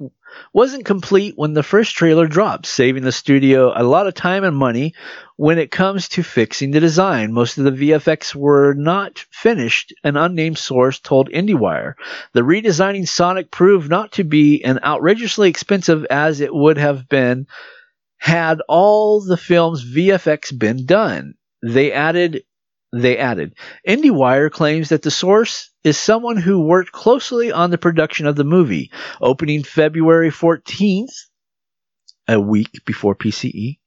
[0.52, 4.56] wasn't complete when the first trailer dropped, saving the studio a lot of time and
[4.56, 4.94] money
[5.36, 7.32] when it comes to fixing the design.
[7.32, 11.94] Most of the VFX were not finished, an unnamed source told IndieWire.
[12.32, 17.46] The redesigning Sonic proved not to be an outrageously expensive as it would have been
[18.18, 21.34] had all the film's VFX been done.
[21.62, 22.42] They added
[22.92, 23.54] they added.
[23.86, 28.42] IndieWire claims that the source is someone who worked closely on the production of the
[28.42, 31.14] movie, opening February 14th,
[32.26, 33.78] a week before PCE.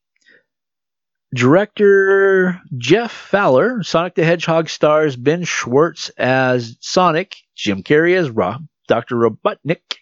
[1.35, 8.65] Director Jeff Fowler, Sonic the Hedgehog stars Ben Schwartz as Sonic, Jim Carrey as Rob,
[8.87, 9.17] Dr.
[9.17, 9.97] Robotnik,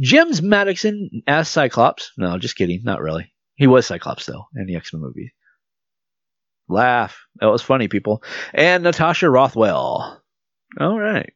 [0.00, 2.10] James Marsden as Cyclops.
[2.16, 3.34] No, just kidding, not really.
[3.56, 5.34] He was Cyclops though in the X Men movie.
[6.70, 7.18] Laugh.
[7.36, 8.22] That was funny, people.
[8.54, 10.22] And Natasha Rothwell.
[10.78, 11.32] All right.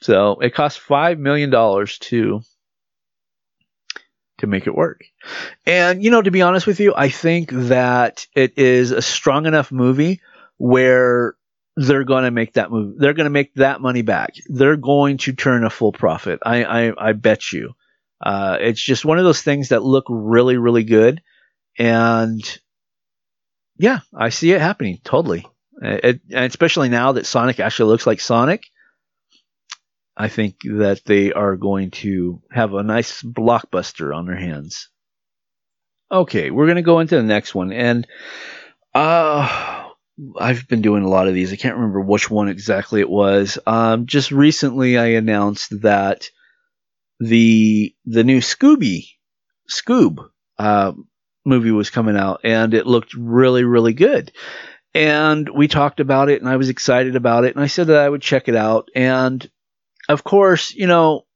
[0.00, 2.40] So it cost five million dollars to
[4.38, 5.04] to make it work.
[5.66, 9.46] And you know, to be honest with you, I think that it is a strong
[9.46, 10.20] enough movie
[10.56, 11.34] where
[11.76, 12.98] they're going to make that move.
[12.98, 14.34] They're going to make that money back.
[14.46, 16.40] They're going to turn a full profit.
[16.44, 17.74] I I, I bet you.
[18.20, 21.22] Uh, it's just one of those things that look really really good,
[21.78, 22.42] and
[23.76, 25.46] yeah, I see it happening totally.
[25.80, 28.64] It, and especially now that Sonic actually looks like Sonic,
[30.16, 34.88] I think that they are going to have a nice blockbuster on their hands.
[36.10, 37.72] Okay, we're going to go into the next one.
[37.72, 38.06] And
[38.94, 39.88] uh,
[40.38, 41.52] I've been doing a lot of these.
[41.52, 43.58] I can't remember which one exactly it was.
[43.66, 46.28] Um, just recently, I announced that
[47.20, 49.10] the the new Scooby
[49.70, 50.18] Scoob
[50.58, 50.92] uh,
[51.44, 54.32] movie was coming out, and it looked really, really good.
[54.94, 58.00] And we talked about it, and I was excited about it, and I said that
[58.00, 58.88] I would check it out.
[58.94, 59.48] And
[60.08, 61.26] of course, you know,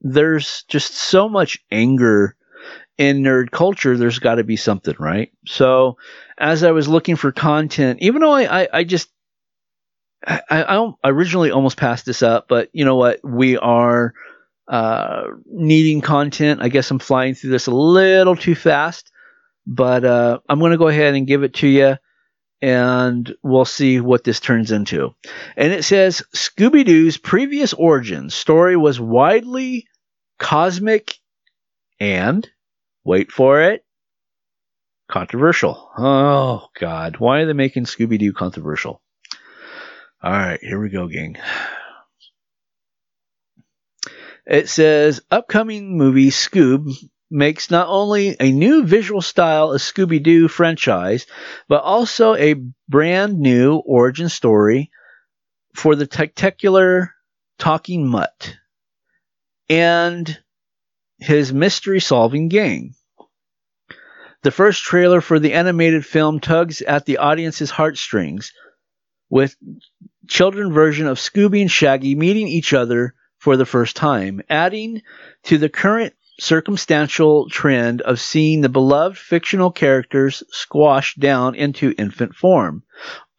[0.00, 2.36] there's just so much anger
[2.98, 5.32] in nerd culture, there's got to be something, right?
[5.46, 5.96] So,
[6.38, 9.08] as I was looking for content, even though I, I, I just,
[10.26, 13.20] I, I, originally almost passed this up, but you know what?
[13.24, 14.14] We are
[14.68, 16.62] uh, needing content.
[16.62, 19.10] I guess I'm flying through this a little too fast,
[19.66, 21.96] but uh, I'm going to go ahead and give it to you,
[22.60, 25.14] and we'll see what this turns into.
[25.56, 29.86] And it says Scooby Doo's previous origin story was widely
[30.38, 31.14] cosmic
[32.00, 32.48] and,
[33.04, 33.84] wait for it,
[35.08, 35.90] controversial.
[35.96, 37.16] Oh, God.
[37.18, 39.00] Why are they making Scooby Doo controversial?
[40.22, 41.36] All right, here we go, gang.
[44.46, 46.92] It says upcoming movie Scoob
[47.32, 51.26] makes not only a new visual style of Scooby Doo franchise,
[51.68, 52.56] but also a
[52.88, 54.90] brand new origin story
[55.74, 57.14] for the spectacular
[57.58, 58.56] talking mutt
[59.68, 60.38] and
[61.18, 62.94] his mystery solving gang.
[64.42, 68.52] The first trailer for the animated film tugs at the audience's heartstrings
[69.30, 69.56] with
[70.28, 75.02] children version of Scooby and Shaggy meeting each other for the first time, adding
[75.44, 82.34] to the current circumstantial trend of seeing the beloved fictional characters squashed down into infant
[82.34, 82.82] form,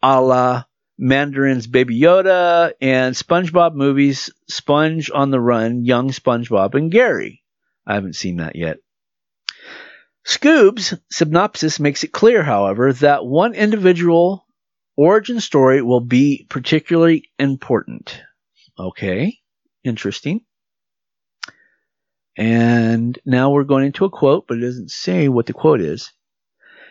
[0.02, 0.64] a la
[1.00, 7.42] Mandalorian's Baby Yoda and SpongeBob movies Sponge on the Run, Young SpongeBob and Gary.
[7.86, 8.78] I haven't seen that yet.
[10.24, 14.46] Scoob's synopsis makes it clear, however, that one individual
[14.96, 18.22] origin story will be particularly important.
[18.78, 19.38] Okay.
[19.82, 20.40] Interesting.
[22.36, 26.12] And now we're going into a quote, but it doesn't say what the quote is.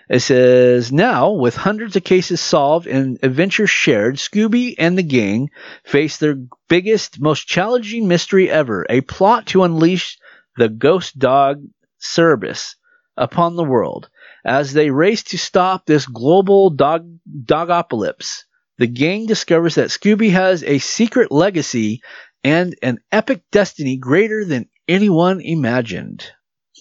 [0.10, 5.50] It says, Now, with hundreds of cases solved and adventures shared, Scooby and the gang
[5.86, 6.36] face their
[6.68, 10.18] biggest, most challenging mystery ever a plot to unleash
[10.58, 11.64] the ghost dog
[12.00, 12.76] Cerberus
[13.16, 14.10] upon the world.
[14.46, 17.08] As they race to stop this global dog
[17.46, 18.44] dogopolis,
[18.78, 22.02] the gang discovers that Scooby has a secret legacy
[22.44, 26.26] and an epic destiny greater than anyone imagined.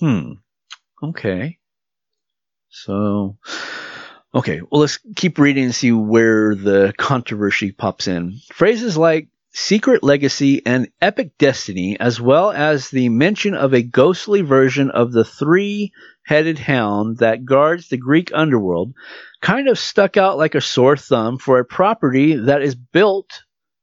[0.01, 0.33] Hmm.
[1.03, 1.59] Okay.
[2.69, 3.37] So,
[4.35, 8.39] okay, well, let's keep reading and see where the controversy pops in.
[8.53, 14.41] Phrases like secret legacy and epic destiny, as well as the mention of a ghostly
[14.41, 15.93] version of the three
[16.25, 18.95] headed hound that guards the Greek underworld,
[19.43, 23.43] kind of stuck out like a sore thumb for a property that is built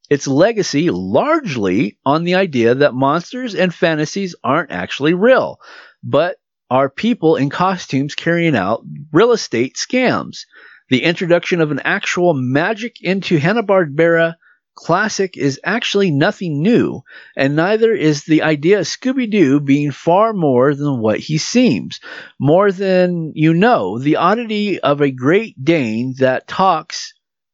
[0.09, 5.59] its legacy largely on the idea that monsters and fantasies aren't actually real,
[6.03, 6.37] but
[6.69, 10.45] are people in costumes carrying out real estate scams.
[10.89, 14.35] The introduction of an actual magic into Hanna-Barbera
[14.75, 17.01] classic is actually nothing new,
[17.35, 21.99] and neither is the idea of Scooby Doo being far more than what he seems.
[22.39, 27.13] More than you know, the oddity of a Great Dane that talks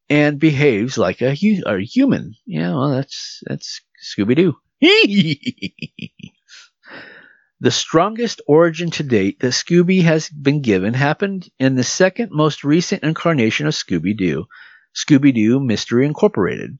[0.09, 2.35] and behaves like a, hu- a human.
[2.45, 4.55] Yeah, well, that's that's Scooby Doo.
[7.59, 12.63] the strongest origin to date that Scooby has been given happened in the second most
[12.63, 14.45] recent incarnation of Scooby Doo,
[14.95, 16.77] Scooby Doo Mystery Incorporated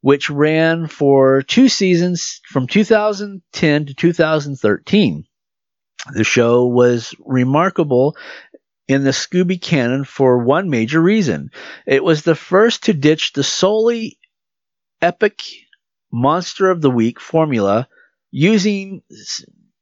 [0.00, 5.24] which ran for two seasons from 2010 to 2013.
[6.12, 8.16] The show was remarkable
[8.88, 11.50] in the Scooby canon for one major reason.
[11.86, 14.18] It was the first to ditch the solely
[15.02, 15.42] epic
[16.10, 17.86] Monster of the Week formula
[18.30, 19.02] using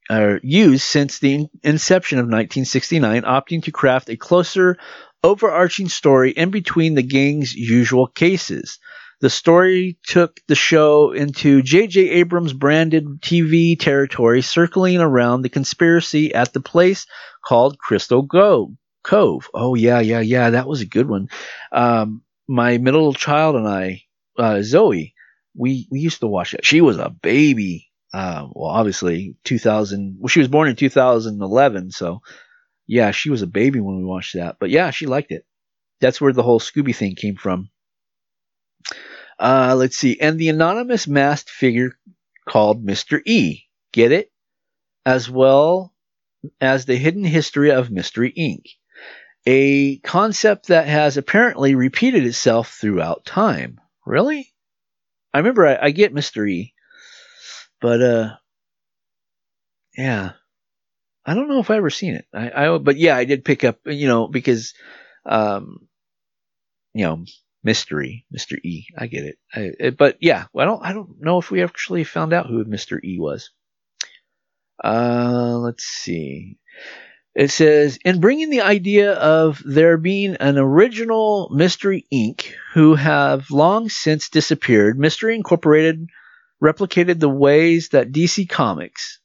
[0.09, 4.77] uh, used since the inception of 1969, opting to craft a closer,
[5.23, 8.77] overarching story in between the gang's usual cases.
[9.19, 12.09] The story took the show into J.J.
[12.09, 17.07] Abrams branded TV territory, circling around the conspiracy at the place
[17.43, 18.75] called Crystal Go-
[19.07, 19.49] Cove.
[19.53, 20.51] Oh, yeah, yeah, yeah.
[20.51, 21.29] That was a good one.
[21.71, 24.03] Um, my middle child and I,
[24.37, 25.15] uh, Zoe,
[25.55, 26.65] we, we used to watch that.
[26.65, 27.87] She was a baby.
[28.13, 30.17] Uh, well, obviously, 2000.
[30.19, 32.21] Well, she was born in 2011, so
[32.85, 34.57] yeah, she was a baby when we watched that.
[34.59, 35.45] But yeah, she liked it.
[36.01, 37.69] That's where the whole Scooby thing came from.
[39.39, 40.19] Uh, let's see.
[40.19, 41.91] And the anonymous masked figure
[42.47, 43.21] called Mr.
[43.25, 43.63] E.
[43.93, 44.31] Get it?
[45.05, 45.93] As well
[46.59, 48.76] as the hidden history of Mystery Inc.
[49.49, 53.79] A concept that has apparently repeated itself throughout time.
[54.05, 54.53] Really?
[55.33, 56.49] I remember I, I get Mr.
[56.49, 56.73] E.
[57.79, 58.35] But, uh,
[59.97, 60.31] yeah.
[61.25, 62.25] I don't know if I ever seen it.
[62.33, 64.73] I, I, but yeah, I did pick up, you know, because,
[65.25, 65.87] um,
[66.93, 67.23] you know,
[67.63, 68.57] mystery, Mr.
[68.63, 68.87] E.
[68.97, 69.37] I get it.
[69.53, 72.65] I, it but yeah, I don't I don't know if we actually found out who
[72.65, 72.99] Mr.
[73.03, 73.51] E was.
[74.83, 76.57] Uh, let's see.
[77.37, 82.51] It says, in bringing the idea of there being an original Mystery Inc.
[82.73, 86.07] who have long since disappeared, Mystery Incorporated
[86.59, 89.19] replicated the ways that DC Comics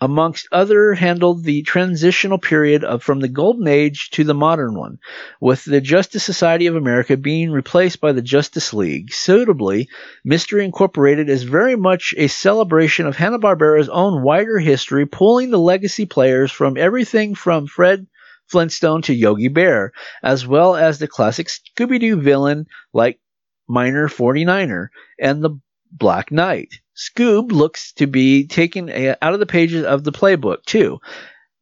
[0.00, 4.98] amongst other, handled the transitional period of from the golden age to the modern one,
[5.40, 9.12] with the Justice Society of America being replaced by the Justice League.
[9.12, 9.88] Suitably,
[10.24, 16.06] Mystery Incorporated is very much a celebration of Hanna-Barbera's own wider history, pulling the legacy
[16.06, 18.06] players from everything from Fred
[18.46, 19.92] Flintstone to Yogi Bear,
[20.22, 23.20] as well as the classic Scooby-Doo villain like
[23.68, 24.88] Miner 49er
[25.20, 25.60] and the
[25.92, 26.80] Black Knight.
[27.00, 31.00] Scoob looks to be taken out of the pages of the playbook too.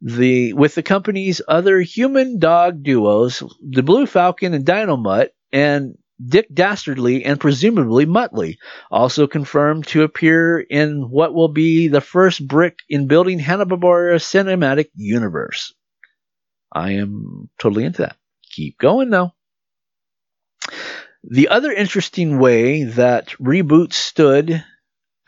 [0.01, 6.49] The with the company's other human dog duos, the Blue Falcon and Dynomutt, and Dick
[6.53, 8.57] Dastardly and presumably Muttley,
[8.91, 14.89] also confirmed to appear in what will be the first brick in building Hanna-Barbera cinematic
[14.97, 15.73] universe.
[16.73, 18.17] I am totally into that.
[18.51, 19.33] Keep going though.
[21.23, 24.65] The other interesting way that reboot stood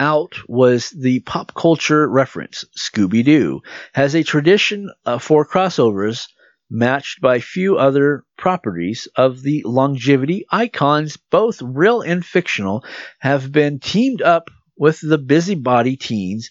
[0.01, 2.65] out was the pop culture reference.
[2.77, 3.61] Scooby Doo
[3.93, 6.27] has a tradition uh, for crossovers
[6.71, 12.85] matched by few other properties of the longevity icons, both real and fictional,
[13.19, 16.51] have been teamed up with the busybody teens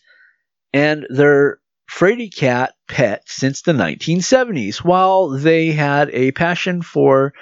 [0.73, 4.77] and their Freddy Cat pet since the 1970s.
[4.77, 7.33] While they had a passion for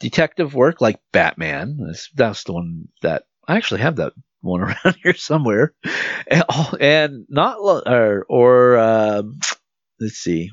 [0.00, 4.14] detective work like Batman, that's the one that I actually have that
[4.44, 5.74] one around here somewhere,
[6.26, 6.44] and,
[6.80, 9.38] and not or, or um,
[10.00, 10.50] let's see,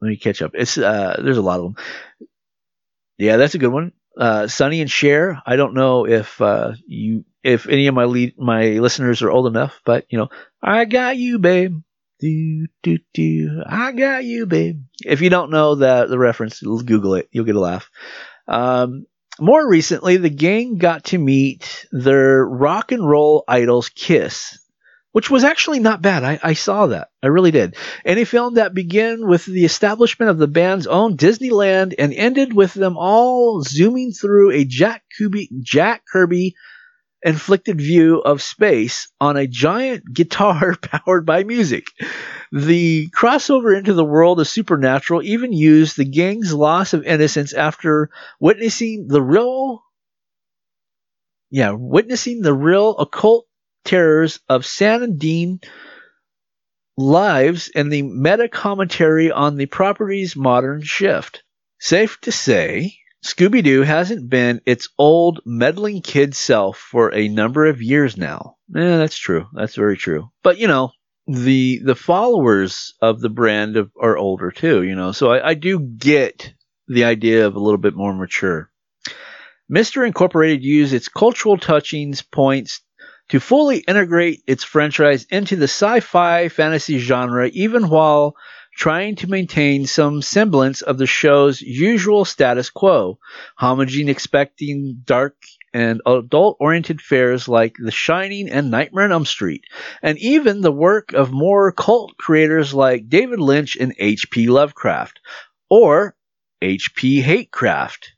[0.00, 0.52] let me catch up.
[0.54, 1.84] It's uh, there's a lot of them.
[3.18, 3.92] Yeah, that's a good one.
[4.18, 5.40] Uh, Sonny and Cher.
[5.46, 9.46] I don't know if uh, you if any of my lead, my listeners are old
[9.46, 10.28] enough, but you know,
[10.62, 11.80] I got you, babe.
[12.20, 13.62] Do, do, do.
[13.66, 14.84] I got you, babe.
[15.04, 17.28] If you don't know the, the reference, Google it.
[17.32, 17.90] You'll get a laugh.
[18.46, 19.06] Um,
[19.40, 24.58] more recently, the gang got to meet their rock and roll idols Kiss,
[25.12, 26.24] which was actually not bad.
[26.24, 27.08] I, I saw that.
[27.22, 27.76] I really did.
[28.04, 32.74] Any film that began with the establishment of the band's own Disneyland and ended with
[32.74, 36.54] them all zooming through a Jack Kirby, Jack Kirby
[37.22, 41.86] inflicted view of space on a giant guitar powered by music.
[42.50, 48.10] The crossover into the world of supernatural even used the gang's loss of innocence after
[48.40, 49.82] witnessing the real
[51.50, 53.46] yeah, witnessing the real occult
[53.84, 55.60] terrors of Sam and Dean
[56.96, 61.42] lives and the meta commentary on the property's modern shift.
[61.78, 62.94] Safe to say,
[63.24, 68.56] Scooby Doo hasn't been its old meddling kid self for a number of years now.
[68.68, 69.46] Yeah, that's true.
[69.52, 70.30] That's very true.
[70.42, 70.92] But you know,
[71.28, 74.82] the the followers of the brand of, are older too.
[74.82, 76.52] You know, so I, I do get
[76.88, 78.70] the idea of a little bit more mature.
[79.68, 82.80] Mister Incorporated used its cultural touchings points
[83.28, 88.34] to fully integrate its franchise into the sci-fi fantasy genre, even while
[88.74, 93.18] trying to maintain some semblance of the show's usual status quo,
[93.60, 95.36] homaging expecting dark
[95.74, 99.64] and adult oriented fares like The Shining and Nightmare on Elm Street,
[100.02, 104.48] and even the work of more cult creators like David Lynch and H.P.
[104.48, 105.20] Lovecraft,
[105.70, 106.16] or
[106.60, 107.22] H.P.
[107.22, 108.08] Hatecraft.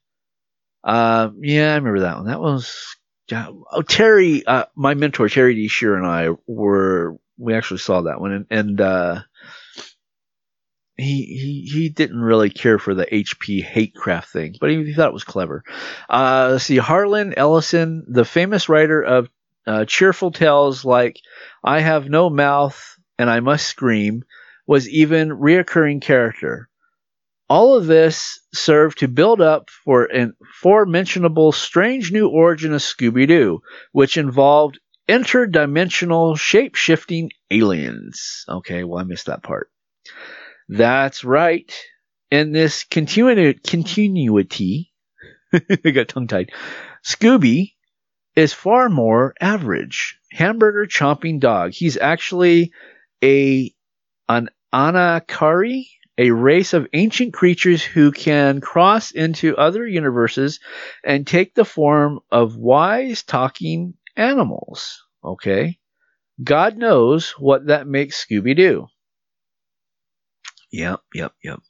[0.82, 2.26] Uh, yeah, I remember that one.
[2.26, 2.96] That was
[3.32, 5.68] oh, Terry, uh, my mentor Terry D.
[5.68, 9.22] Shear and I were we actually saw that one, and, and uh,
[10.96, 15.08] he, he he didn't really care for the HP hatecraft thing, but he, he thought
[15.08, 15.64] it was clever.
[16.08, 19.28] Uh, let's see, Harlan Ellison, the famous writer of
[19.66, 21.18] uh, cheerful tales like
[21.64, 24.22] "I Have No Mouth and I Must Scream,"
[24.66, 26.68] was even reoccurring character.
[27.48, 33.28] All of this served to build up for an aforementionable strange new origin of Scooby
[33.28, 33.60] Doo,
[33.92, 34.78] which involved
[35.08, 38.44] interdimensional shape shifting aliens.
[38.48, 39.70] Okay, well, I missed that part.
[40.68, 41.72] That's right.
[42.30, 44.92] In this continu- continuity,
[45.52, 46.52] I got tongue tied.
[47.04, 47.72] Scooby
[48.34, 50.18] is far more average.
[50.32, 51.72] Hamburger chomping dog.
[51.72, 52.72] He's actually
[53.22, 53.72] a
[54.28, 55.86] an Anakari,
[56.18, 60.60] a race of ancient creatures who can cross into other universes
[61.04, 65.04] and take the form of wise talking animals.
[65.22, 65.78] Okay?
[66.42, 68.88] God knows what that makes Scooby do.
[70.74, 71.60] Yep, yep, yep.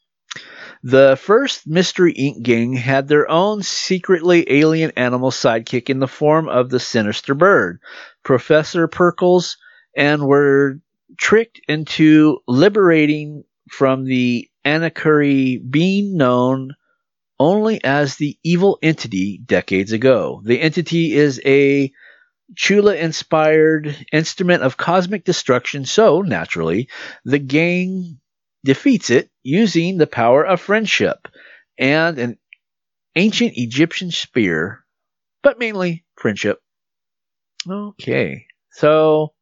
[0.83, 2.43] The first Mystery Inc.
[2.43, 7.81] gang had their own secretly alien animal sidekick in the form of the sinister bird,
[8.23, 9.59] Professor Pericles,
[9.95, 10.81] and were
[11.19, 16.75] tricked into liberating from the Anakuri being known
[17.39, 20.41] only as the evil entity decades ago.
[20.45, 21.93] The entity is a
[22.55, 26.89] Cthulhu inspired instrument of cosmic destruction, so naturally,
[27.27, 28.19] the gang
[28.65, 31.29] defeats it using the power of friendship
[31.79, 32.39] and an
[33.15, 34.85] ancient Egyptian spear,
[35.43, 36.61] but mainly friendship.
[37.69, 39.33] Okay, so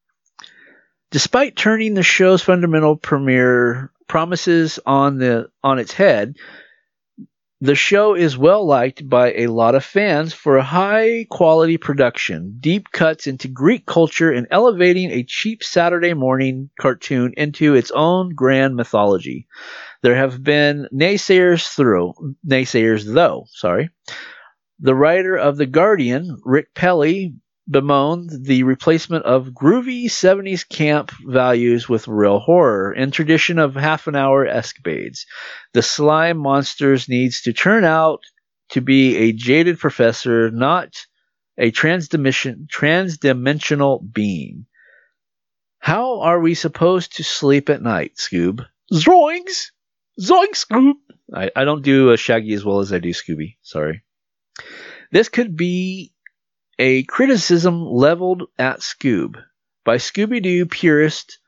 [1.11, 6.37] despite turning the show's fundamental premiere promises on the on its head,
[7.63, 12.57] the show is well liked by a lot of fans for a high quality production,
[12.59, 18.35] deep cuts into Greek culture, and elevating a cheap Saturday morning cartoon into its own
[18.35, 19.47] grand mythology.
[20.03, 23.91] There have been naysayers through naysayers though, sorry.
[24.81, 27.37] The writer of The Guardian, Rick Pelly,
[27.73, 34.07] bemoaned the replacement of groovy 70s camp values with real horror in tradition of half
[34.07, 35.27] an hour escapades.
[35.73, 38.21] The slime monsters needs to turn out
[38.71, 40.95] to be a jaded professor, not
[41.59, 44.67] a transdimension, transdimensional being.
[45.79, 48.65] How are we supposed to sleep at night, Scoob?
[48.93, 49.71] Zoinks!
[50.21, 50.95] Zoinks, Scoob!
[51.35, 53.57] I, I don't do a Shaggy as well as I do Scooby.
[53.63, 54.03] Sorry.
[55.11, 56.12] This could be
[56.79, 59.37] a criticism leveled at Scoob
[59.85, 61.39] by Scooby Doo purists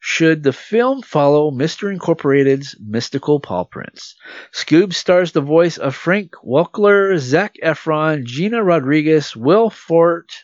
[0.00, 1.92] should the film follow Mr.
[1.92, 4.16] Incorporated's mystical paw prints.
[4.52, 10.34] Scoob stars the voice of Frank Welker, Zac Efron, Gina Rodriguez, Will Forte,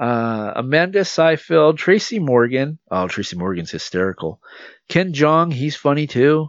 [0.00, 2.78] Uh, Amanda Seyfried, Tracy Morgan.
[2.90, 4.40] Oh, Tracy Morgan's hysterical.
[4.88, 6.48] Ken Jeong, he's funny too.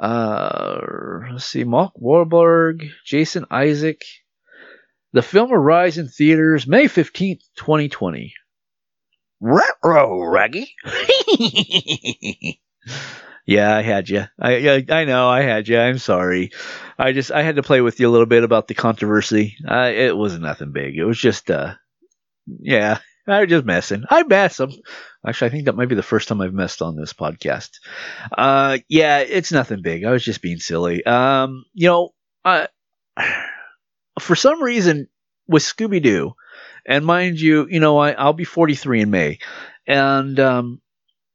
[0.00, 0.78] Uh,
[1.32, 4.02] let's see, Mark Wahlberg, Jason Isaac.
[5.12, 8.34] The film arrives in theaters May 15th, 2020.
[9.40, 10.74] Retro Raggy.
[13.46, 14.24] yeah, I had you.
[14.38, 15.78] I, I, I know I had you.
[15.78, 16.52] I'm sorry.
[16.98, 19.56] I just I had to play with you a little bit about the controversy.
[19.66, 20.96] Uh, it was nothing big.
[20.96, 21.74] It was just uh,
[22.46, 24.04] yeah, I was just messing.
[24.10, 24.70] I mess them.
[25.26, 27.70] Actually, I think that might be the first time I've messed on this podcast.
[28.36, 30.04] Uh, yeah, it's nothing big.
[30.04, 31.04] I was just being silly.
[31.04, 32.10] Um, you know,
[32.44, 32.66] uh,
[34.20, 35.08] for some reason
[35.48, 36.34] with Scooby Doo,
[36.86, 39.38] and mind you, you know, I, I'll be 43 in May,
[39.86, 40.80] and um,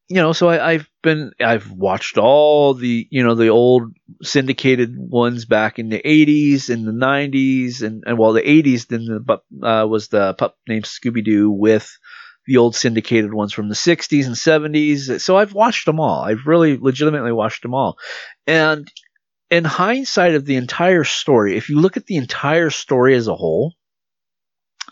[0.08, 4.96] you know, so I, I've been I've watched all the you know the old syndicated
[4.98, 9.68] ones back in the 80s and the 90s and, and well the 80s then the
[9.68, 11.98] uh, was the pup named Scooby Doo with
[12.46, 15.20] the old syndicated ones from the 60s and 70s.
[15.20, 16.22] So I've watched them all.
[16.22, 17.98] I've really legitimately watched them all,
[18.46, 18.88] and
[19.56, 23.36] in hindsight of the entire story, if you look at the entire story as a
[23.36, 23.74] whole,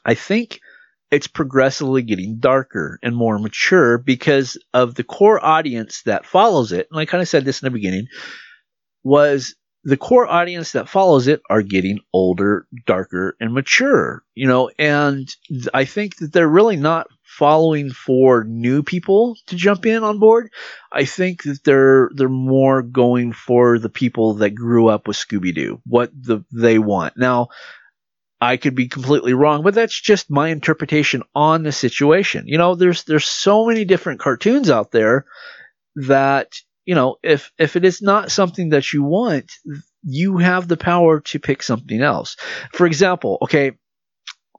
[0.06, 0.62] I think
[1.12, 6.88] it's progressively getting darker and more mature because of the core audience that follows it.
[6.90, 8.08] And I kind of said this in the beginning
[9.04, 9.54] was
[9.84, 15.28] the core audience that follows it are getting older, darker, and mature, you know, and
[15.74, 17.08] I think that they're really not
[17.38, 20.52] following for new people to jump in on board.
[20.92, 25.54] I think that they're they're more going for the people that grew up with Scooby
[25.54, 27.18] Doo, what the they want.
[27.18, 27.50] Now,
[28.40, 32.46] I could be completely wrong, but that's just my interpretation on the situation.
[32.48, 35.26] You know, there's there's so many different cartoons out there
[35.96, 36.54] that
[36.86, 39.52] you know if if it is not something that you want,
[40.04, 42.36] you have the power to pick something else.
[42.74, 43.72] For example, okay,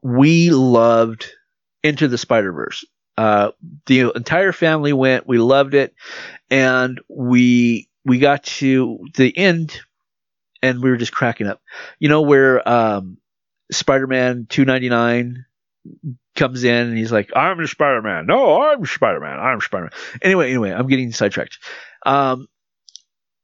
[0.03, 1.31] we loved
[1.85, 2.83] Into the Spider Verse.
[3.17, 3.51] Uh,
[3.85, 5.27] the entire family went.
[5.27, 5.93] We loved it,
[6.49, 9.79] and we we got to the end,
[10.61, 11.61] and we were just cracking up.
[11.99, 13.17] You know where um,
[13.71, 15.45] Spider-Man 299
[16.35, 18.25] comes in and he's like, I'm Spider-Man.
[18.25, 19.39] No, I'm Spider-Man.
[19.39, 19.91] I'm Spider-Man.
[20.21, 21.59] Anyway, anyway, I'm getting sidetracked.
[22.05, 22.47] Um,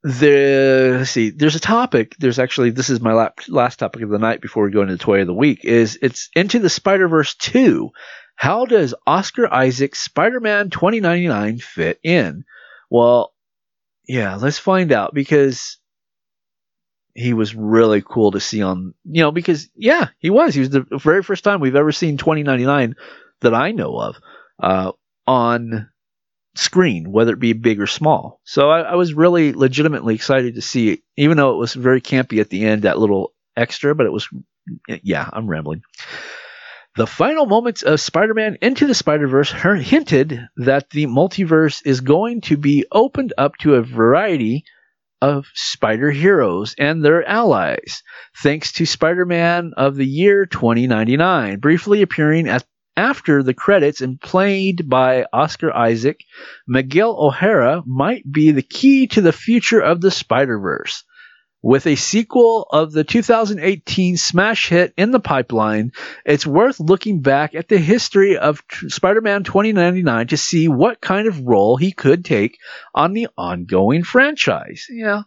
[0.04, 2.16] the let's see, there's a topic.
[2.18, 4.96] There's actually this is my last, last topic of the night before we go into
[4.96, 5.64] the toy of the week.
[5.64, 7.92] Is it's into the Spider Verse two.
[8.36, 12.44] How does Oscar Isaac's Spider-Man 2099 fit in?
[12.90, 13.34] Well,
[14.08, 15.78] yeah, let's find out because
[17.14, 20.54] he was really cool to see on, you know, because yeah, he was.
[20.54, 22.96] He was the very first time we've ever seen 2099
[23.42, 24.18] that I know of
[24.62, 24.92] uh,
[25.28, 25.90] on
[26.56, 28.42] screen, whether it be big or small.
[28.44, 32.02] So I, I, was really legitimately excited to see it, even though it was very
[32.02, 34.28] campy at the end, that little extra, but it was,
[34.88, 35.84] yeah, I'm rambling.
[36.98, 42.02] The final moments of Spider Man Into the Spider Verse hinted that the multiverse is
[42.02, 44.66] going to be opened up to a variety
[45.22, 48.04] of spider heroes and their allies,
[48.44, 52.66] thanks to Spider Man of the year 2099, briefly appearing at,
[52.98, 56.20] after the credits and played by Oscar Isaac.
[56.68, 61.06] Miguel O'Hara might be the key to the future of the Spider Verse.
[61.64, 65.92] With a sequel of the 2018 smash hit in the pipeline,
[66.26, 71.28] it's worth looking back at the history of Spider Man 2099 to see what kind
[71.28, 72.58] of role he could take
[72.96, 74.88] on the ongoing franchise.
[74.90, 75.24] Yeah.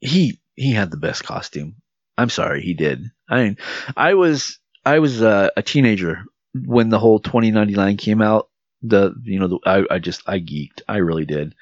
[0.00, 1.76] He he had the best costume.
[2.18, 3.10] I'm sorry, he did.
[3.30, 3.56] I mean,
[3.96, 6.24] I was I was a, a teenager
[6.54, 8.50] when the whole 2099 came out.
[8.82, 10.82] The you know the, I I just I geeked.
[10.86, 11.54] I really did.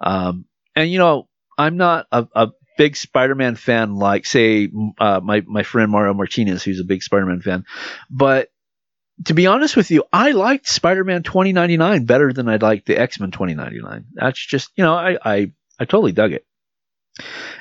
[0.00, 1.27] Um, and you know,
[1.58, 2.48] I'm not a, a
[2.78, 7.40] big Spider-Man fan like, say, uh, my my friend Mario Martinez, who's a big Spider-Man
[7.40, 7.64] fan.
[8.08, 8.48] But
[9.24, 13.32] to be honest with you, I liked Spider-Man 2099 better than I liked the X-Men
[13.32, 14.06] 2099.
[14.14, 16.46] That's just, you know, I I, I totally dug it.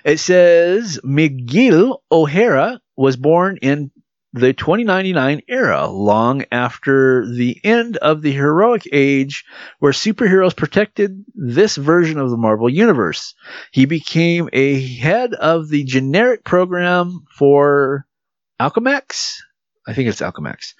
[0.05, 3.91] It says Miguel O'Hara was born in
[4.37, 9.45] the 2099 era, long after the end of the heroic age
[9.79, 13.35] where superheroes protected this version of the Marvel Universe.
[13.71, 18.05] He became a head of the generic program for
[18.59, 19.37] Alchemax.
[19.87, 20.73] I think it's Alchemax.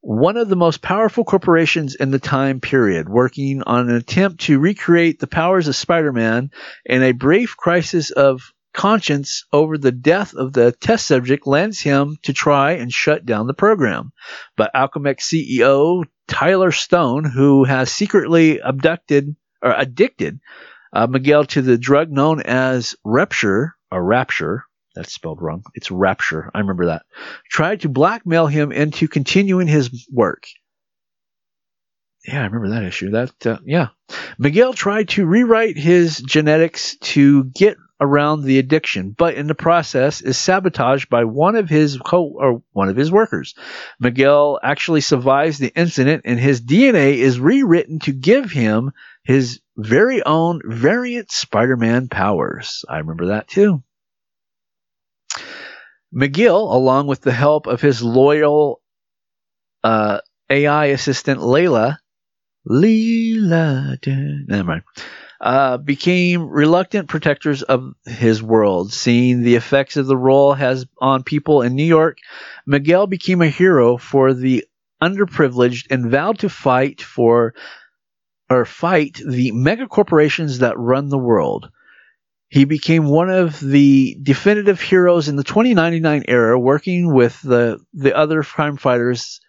[0.00, 4.60] One of the most powerful corporations in the time period, working on an attempt to
[4.60, 6.50] recreate the powers of Spider Man
[6.84, 12.16] in a brief crisis of conscience over the death of the test subject lands him
[12.22, 14.12] to try and shut down the program.
[14.56, 20.40] But Alchemax CEO Tyler Stone, who has secretly abducted or addicted
[20.92, 24.64] uh, Miguel to the drug known as Rapture, or Rapture,
[24.94, 25.62] That's spelled wrong.
[25.74, 26.50] It's Rapture.
[26.54, 27.02] I remember that.
[27.50, 30.46] Tried to blackmail him into continuing his work.
[32.26, 33.10] Yeah, I remember that issue.
[33.10, 33.88] That uh, yeah,
[34.38, 40.20] Miguel tried to rewrite his genetics to get around the addiction, but in the process
[40.20, 43.54] is sabotaged by one of his co- or one of his workers.
[43.98, 48.92] Miguel actually survives the incident, and his DNA is rewritten to give him
[49.24, 52.84] his very own variant Spider-Man powers.
[52.88, 53.82] I remember that too.
[56.12, 58.80] Miguel, along with the help of his loyal
[59.82, 61.98] uh, AI assistant Layla,
[62.68, 63.98] Leela,
[64.48, 64.82] never mind,
[65.40, 68.92] uh, became reluctant protectors of his world.
[68.92, 72.18] Seeing the effects of the role has on people in New York,
[72.66, 74.64] Miguel became a hero for the
[75.02, 77.54] underprivileged and vowed to fight for
[78.48, 81.68] or fight the mega corporations that run the world.
[82.48, 88.16] He became one of the definitive heroes in the 2099 era, working with the, the
[88.16, 89.40] other crime fighters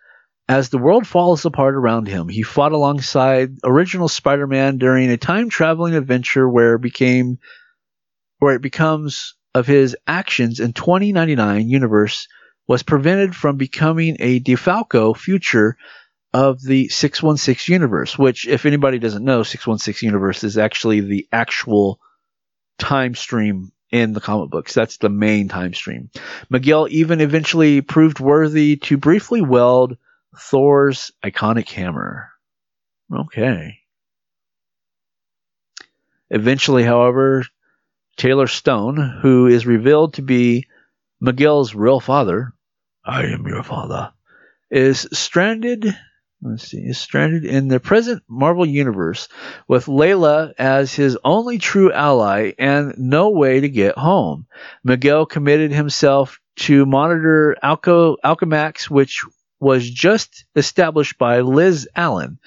[0.50, 2.30] as the world falls apart around him.
[2.30, 7.40] He fought alongside original Spider-Man during a time-traveling adventure where became
[8.40, 12.28] where it becomes of his actions in 2099 universe
[12.68, 15.78] was prevented from becoming a defalco future
[16.34, 22.00] of the 616 universe, which if anybody doesn't know, 616 universe is actually the actual
[22.78, 24.74] time stream in the comic books.
[24.74, 26.10] That's the main time stream.
[26.50, 29.98] Miguel even eventually proved worthy to briefly weld
[30.36, 32.30] Thor's iconic hammer.
[33.14, 33.80] Okay.
[36.30, 37.46] Eventually, however,
[38.18, 40.68] Tyler Stone, who is revealed to be
[41.22, 42.54] Miguel's real father,
[43.06, 44.12] I am your father,
[44.70, 45.96] is stranded
[46.42, 49.28] let's see, is stranded in the present Marvel Universe
[49.68, 54.46] with Layla as his only true ally and no way to get home.
[54.84, 59.22] Miguel committed himself to monitor Alco, Alchemax, which
[59.60, 62.40] was just established by Liz Allen.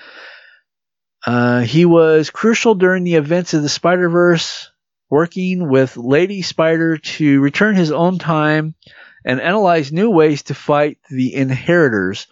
[1.27, 4.71] Uh, he was crucial during the events of the Spider Verse,
[5.11, 8.75] working with Lady Spider to return his own time
[9.25, 12.27] and analyze new ways to fight the Inheritors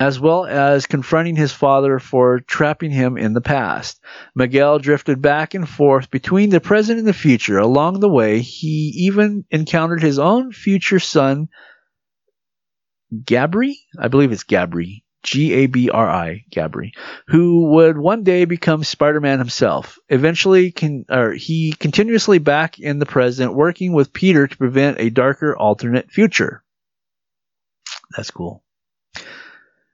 [0.00, 4.00] as well as confronting his father for trapping him in the past.
[4.34, 7.58] Miguel drifted back and forth between the present and the future.
[7.58, 11.48] Along the way, he even encountered his own future son,
[13.12, 13.74] Gabri.
[13.98, 15.02] I believe it's Gabri.
[15.24, 16.92] G A B R I, Gabri,
[17.26, 19.98] who would one day become Spider Man himself.
[20.08, 25.10] Eventually, can, or he continuously back in the present, working with Peter to prevent a
[25.10, 26.62] darker alternate future.
[28.16, 28.62] That's cool.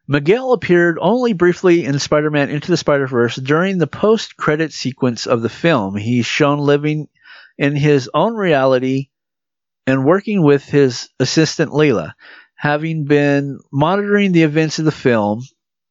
[0.07, 4.75] Miguel appeared only briefly in Spider Man Into the Spider Verse during the post credit
[4.75, 5.97] sequence of the film.
[5.97, 7.09] He's shown living
[7.57, 9.09] in his own reality
[9.87, 12.13] and working with his assistant Layla.
[12.65, 15.43] Having been monitoring the events of the film,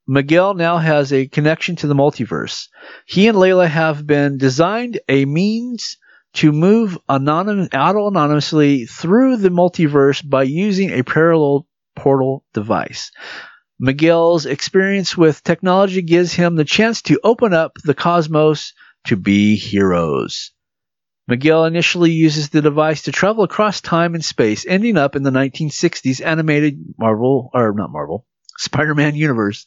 [0.07, 2.67] Miguel now has a connection to the multiverse.
[3.05, 5.97] He and Layla have been designed a means
[6.33, 13.11] to move anonym, auto anonymously through the multiverse by using a parallel portal device.
[13.79, 18.73] Miguel's experience with technology gives him the chance to open up the cosmos
[19.05, 20.49] to be heroes.
[21.27, 25.31] Miguel initially uses the device to travel across time and space, ending up in the
[25.31, 28.25] 1960s animated Marvel, or not Marvel,
[28.57, 29.65] Spider Man universe.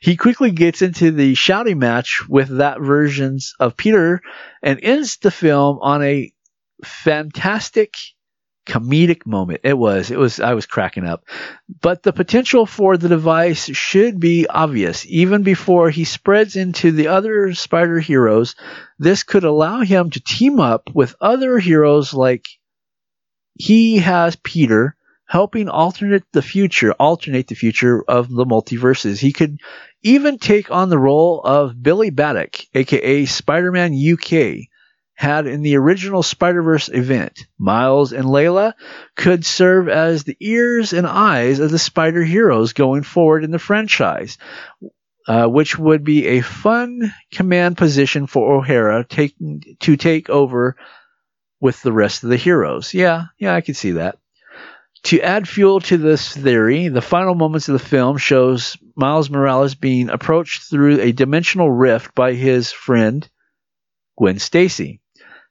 [0.00, 4.20] He quickly gets into the shouting match with that versions of Peter
[4.62, 6.32] and ends the film on a
[6.84, 7.94] fantastic
[8.68, 9.62] comedic moment.
[9.64, 10.10] It was.
[10.10, 10.38] It was.
[10.38, 11.24] I was cracking up.
[11.80, 15.06] But the potential for the device should be obvious.
[15.06, 18.54] Even before he spreads into the other spider heroes,
[18.98, 22.44] this could allow him to team up with other heroes like
[23.54, 24.94] he has Peter
[25.26, 29.18] helping alternate the future, alternate the future of the multiverses.
[29.18, 29.58] He could
[30.02, 34.68] even take on the role of Billy Braddock, aka Spider-Man UK,
[35.18, 37.48] had in the original Spider Verse event.
[37.58, 38.74] Miles and Layla
[39.16, 43.58] could serve as the ears and eyes of the Spider Heroes going forward in the
[43.58, 44.38] franchise,
[45.26, 49.34] uh, which would be a fun command position for O'Hara take,
[49.80, 50.76] to take over
[51.60, 52.94] with the rest of the heroes.
[52.94, 54.18] Yeah, yeah, I can see that.
[55.02, 59.74] To add fuel to this theory, the final moments of the film shows Miles Morales
[59.74, 63.28] being approached through a dimensional rift by his friend
[64.16, 65.00] Gwen Stacy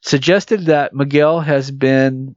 [0.07, 2.35] suggested that Miguel has been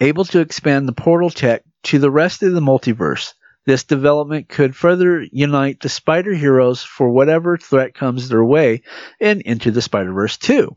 [0.00, 3.34] able to expand the portal tech to the rest of the multiverse.
[3.66, 8.82] This development could further unite the spider heroes for whatever threat comes their way
[9.20, 10.76] and into the Spider Verse 2.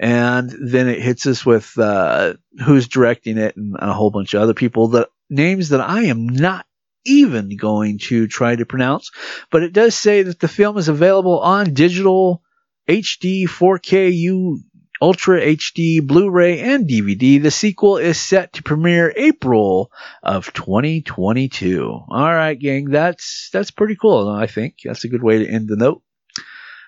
[0.00, 2.34] and then it hits us with uh,
[2.64, 6.26] who's directing it and a whole bunch of other people that names that I am
[6.26, 6.66] not
[7.04, 9.10] even going to try to pronounce.
[9.50, 12.42] But it does say that the film is available on digital
[12.88, 14.62] HD 4K U
[15.02, 17.42] Ultra HD Blu-ray and DVD.
[17.42, 19.90] The sequel is set to premiere April
[20.22, 21.90] of 2022.
[21.90, 24.28] All right, gang, that's that's pretty cool.
[24.28, 26.02] I think that's a good way to end the note.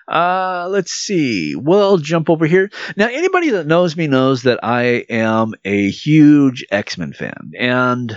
[0.07, 1.55] Uh, let's see.
[1.55, 2.69] We'll jump over here.
[2.97, 7.53] Now, anybody that knows me knows that I am a huge X Men fan.
[7.57, 8.15] And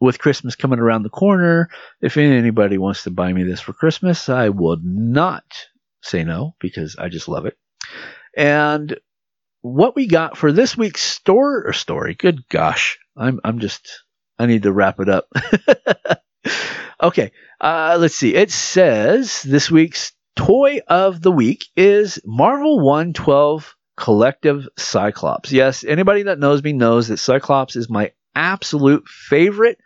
[0.00, 1.68] with Christmas coming around the corner,
[2.00, 5.44] if anybody wants to buy me this for Christmas, I would not
[6.02, 7.56] say no because I just love it.
[8.36, 8.96] And
[9.62, 14.04] what we got for this week's store or story, good gosh, I'm, I'm just,
[14.38, 15.26] I need to wrap it up.
[17.02, 18.34] okay, uh, let's see.
[18.34, 25.50] It says this week's toy of the week is Marvel 112 Collective Cyclops.
[25.50, 29.78] Yes, anybody that knows me knows that Cyclops is my absolute favorite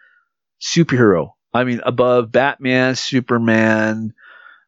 [0.61, 1.31] superhero.
[1.55, 4.13] I mean, above Batman, Superman,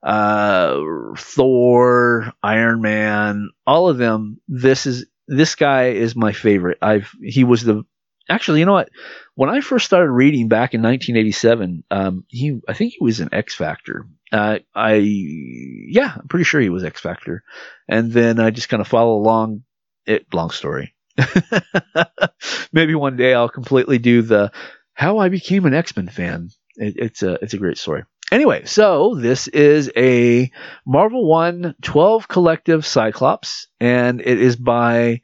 [0.03, 0.80] uh,
[1.16, 4.40] Thor, Iron Man, all of them.
[4.48, 6.78] This is this guy is my favorite.
[6.82, 7.84] I've he was the
[8.28, 8.90] actually, you know what?
[9.34, 13.30] When I first started reading back in 1987, um, he I think he was an
[13.32, 14.07] X Factor.
[14.30, 17.44] Uh, I yeah, I'm pretty sure he was X Factor,
[17.88, 19.62] and then I just kind of follow along.
[20.05, 20.94] It long story.
[22.72, 24.50] Maybe one day I'll completely do the
[24.94, 26.50] how I became an X Men fan.
[26.74, 28.03] It, it's a it's a great story.
[28.30, 30.50] Anyway, so this is a
[30.86, 35.20] Marvel 1 12 Collective Cyclops, and it is by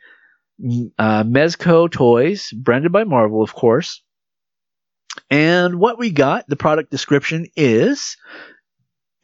[0.99, 4.03] uh, Mezco Toys, branded by Marvel, of course.
[5.30, 8.16] And what we got, the product description is,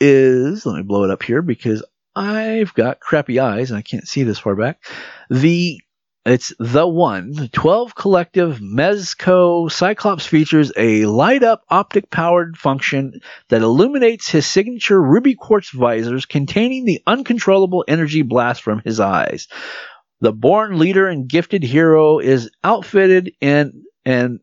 [0.01, 1.85] is, let me blow it up here because
[2.17, 4.85] I've got crappy eyes and I can't see this far back.
[5.31, 5.81] The
[6.27, 7.51] it's the one.
[7.53, 13.21] 12 collective Mezco Cyclops features a light up optic powered function
[13.51, 19.49] that illuminates his signature ruby quartz visors containing the uncontrollable energy blast from his eyes.
[20.21, 24.41] The born leader and gifted hero is outfitted in an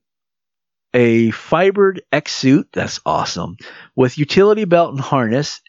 [0.94, 3.56] a fibered X suit, that's awesome,
[3.96, 5.62] with utility belt and harness,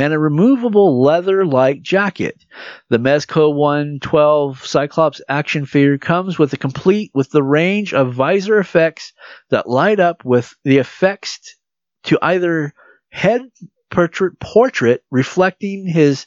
[0.00, 2.44] and a removable leather like jacket.
[2.88, 8.58] The Mezco 112 Cyclops action figure comes with a complete with the range of visor
[8.58, 9.12] effects
[9.50, 11.56] that light up with the effects
[12.04, 12.72] to either
[13.10, 13.42] head
[13.90, 16.26] portrait, portrait reflecting his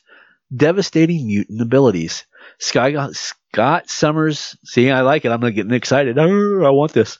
[0.55, 2.25] devastating mutant abilities.
[2.59, 5.31] Scott, Scott Summers, see, I like it.
[5.31, 6.17] I'm gonna getting excited.
[6.19, 7.19] I want this.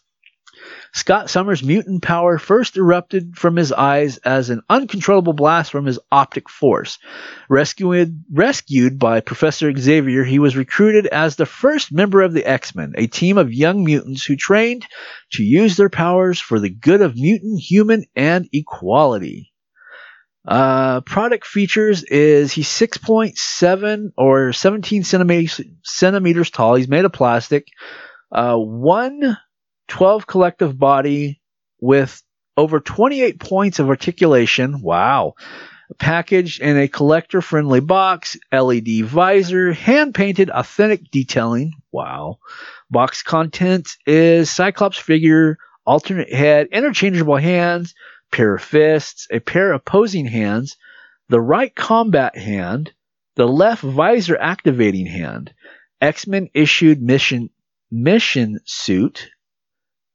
[0.96, 6.00] Scott Summers' mutant power first erupted from his eyes as an uncontrollable blast from his
[6.12, 7.00] optic force.
[7.50, 12.76] Rescued, rescued by Professor Xavier, he was recruited as the first member of the X
[12.76, 14.86] Men, a team of young mutants who trained
[15.32, 19.52] to use their powers for the good of mutant, human, and equality.
[20.48, 26.76] Uh, product features is he's 6.7 or 17 centimeters, centimeters tall.
[26.76, 27.68] He's made of plastic.
[28.32, 29.38] Uh, one
[29.88, 31.42] 12 collective body
[31.80, 32.22] with
[32.56, 34.82] over 28 points of articulation.
[34.82, 35.34] Wow.
[36.00, 41.74] Packaged in a collector friendly box, LED visor, hand painted authentic detailing.
[41.92, 42.40] Wow.
[42.90, 47.94] Box content is Cyclops figure, alternate head, interchangeable hands,
[48.32, 50.78] pair of fists, a pair of opposing hands,
[51.30, 52.92] the right combat hand,
[53.36, 55.54] the left visor activating hand,
[56.02, 57.50] X-Men issued mission
[57.92, 59.30] mission suit,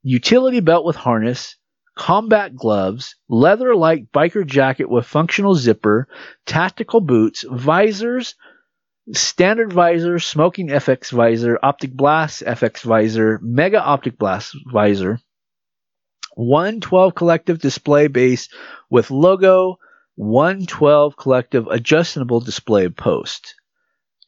[0.03, 1.57] utility belt with harness,
[1.97, 6.09] combat gloves, leather like biker jacket with functional zipper,
[6.47, 8.35] tactical boots, visors,
[9.13, 15.19] standard visor, smoking FX visor, optic blast FX visor, mega optic blast visor,
[16.35, 18.49] 112 collective display base
[18.91, 19.79] with logo,
[20.15, 23.55] 112 collective adjustable display post.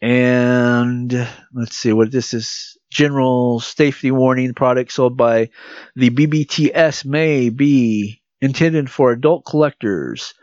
[0.03, 1.13] And
[1.53, 5.51] let's see what this is general safety warning product sold by
[5.95, 10.35] the BBTS may be intended for adult collectors.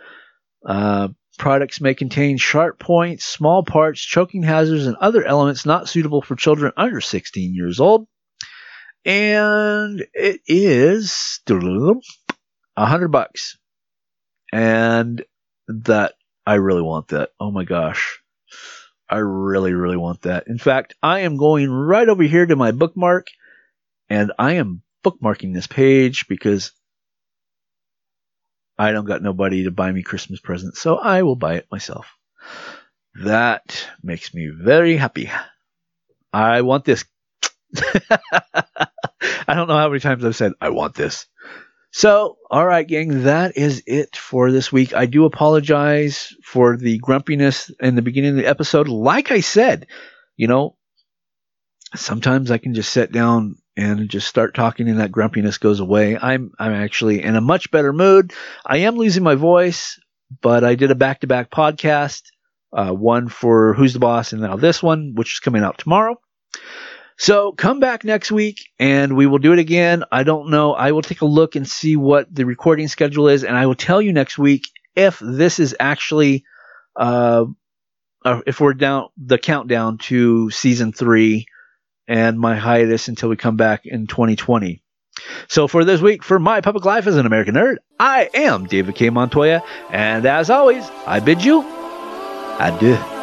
[0.65, 6.21] Uh, products may contain sharp points, small parts, choking hazards, and other elements not suitable
[6.21, 8.07] for children under 16 years old.
[9.05, 13.57] And it is a hundred bucks.
[14.51, 15.23] And
[15.67, 16.13] that,
[16.45, 17.31] I really want that.
[17.39, 18.19] Oh my gosh.
[19.09, 20.47] I really, really want that.
[20.47, 23.27] In fact, I am going right over here to my bookmark
[24.09, 26.71] and I am bookmarking this page because
[28.77, 32.07] I don't got nobody to buy me Christmas presents, so I will buy it myself.
[33.23, 35.31] That makes me very happy.
[36.31, 37.03] I want this.
[37.75, 41.25] I don't know how many times I've said, I want this.
[41.91, 44.93] So, all right, gang, that is it for this week.
[44.93, 48.87] I do apologize for the grumpiness in the beginning of the episode.
[48.87, 49.87] Like I said,
[50.35, 50.75] you know,
[51.95, 56.17] sometimes I can just sit down and just start talking and that grumpiness goes away.
[56.17, 58.33] I'm I'm actually in a much better mood.
[58.65, 59.99] I am losing my voice,
[60.41, 62.23] but I did a back-to-back podcast,
[62.73, 66.19] uh, one for Who's the Boss and now this one, which is coming out tomorrow.
[67.17, 70.03] So come back next week and we will do it again.
[70.11, 70.73] I don't know.
[70.73, 73.75] I will take a look and see what the recording schedule is, and I will
[73.75, 76.45] tell you next week if this is actually
[76.95, 77.45] uh,
[78.23, 81.47] uh if we're down the countdown to season three
[82.07, 84.83] and my hiatus until we come back in 2020.
[85.47, 88.93] So for this week, for my public life as an American nerd, I am David
[88.93, 89.09] K.
[89.09, 91.65] Montoya, and as always, I bid you
[92.59, 93.16] adieu.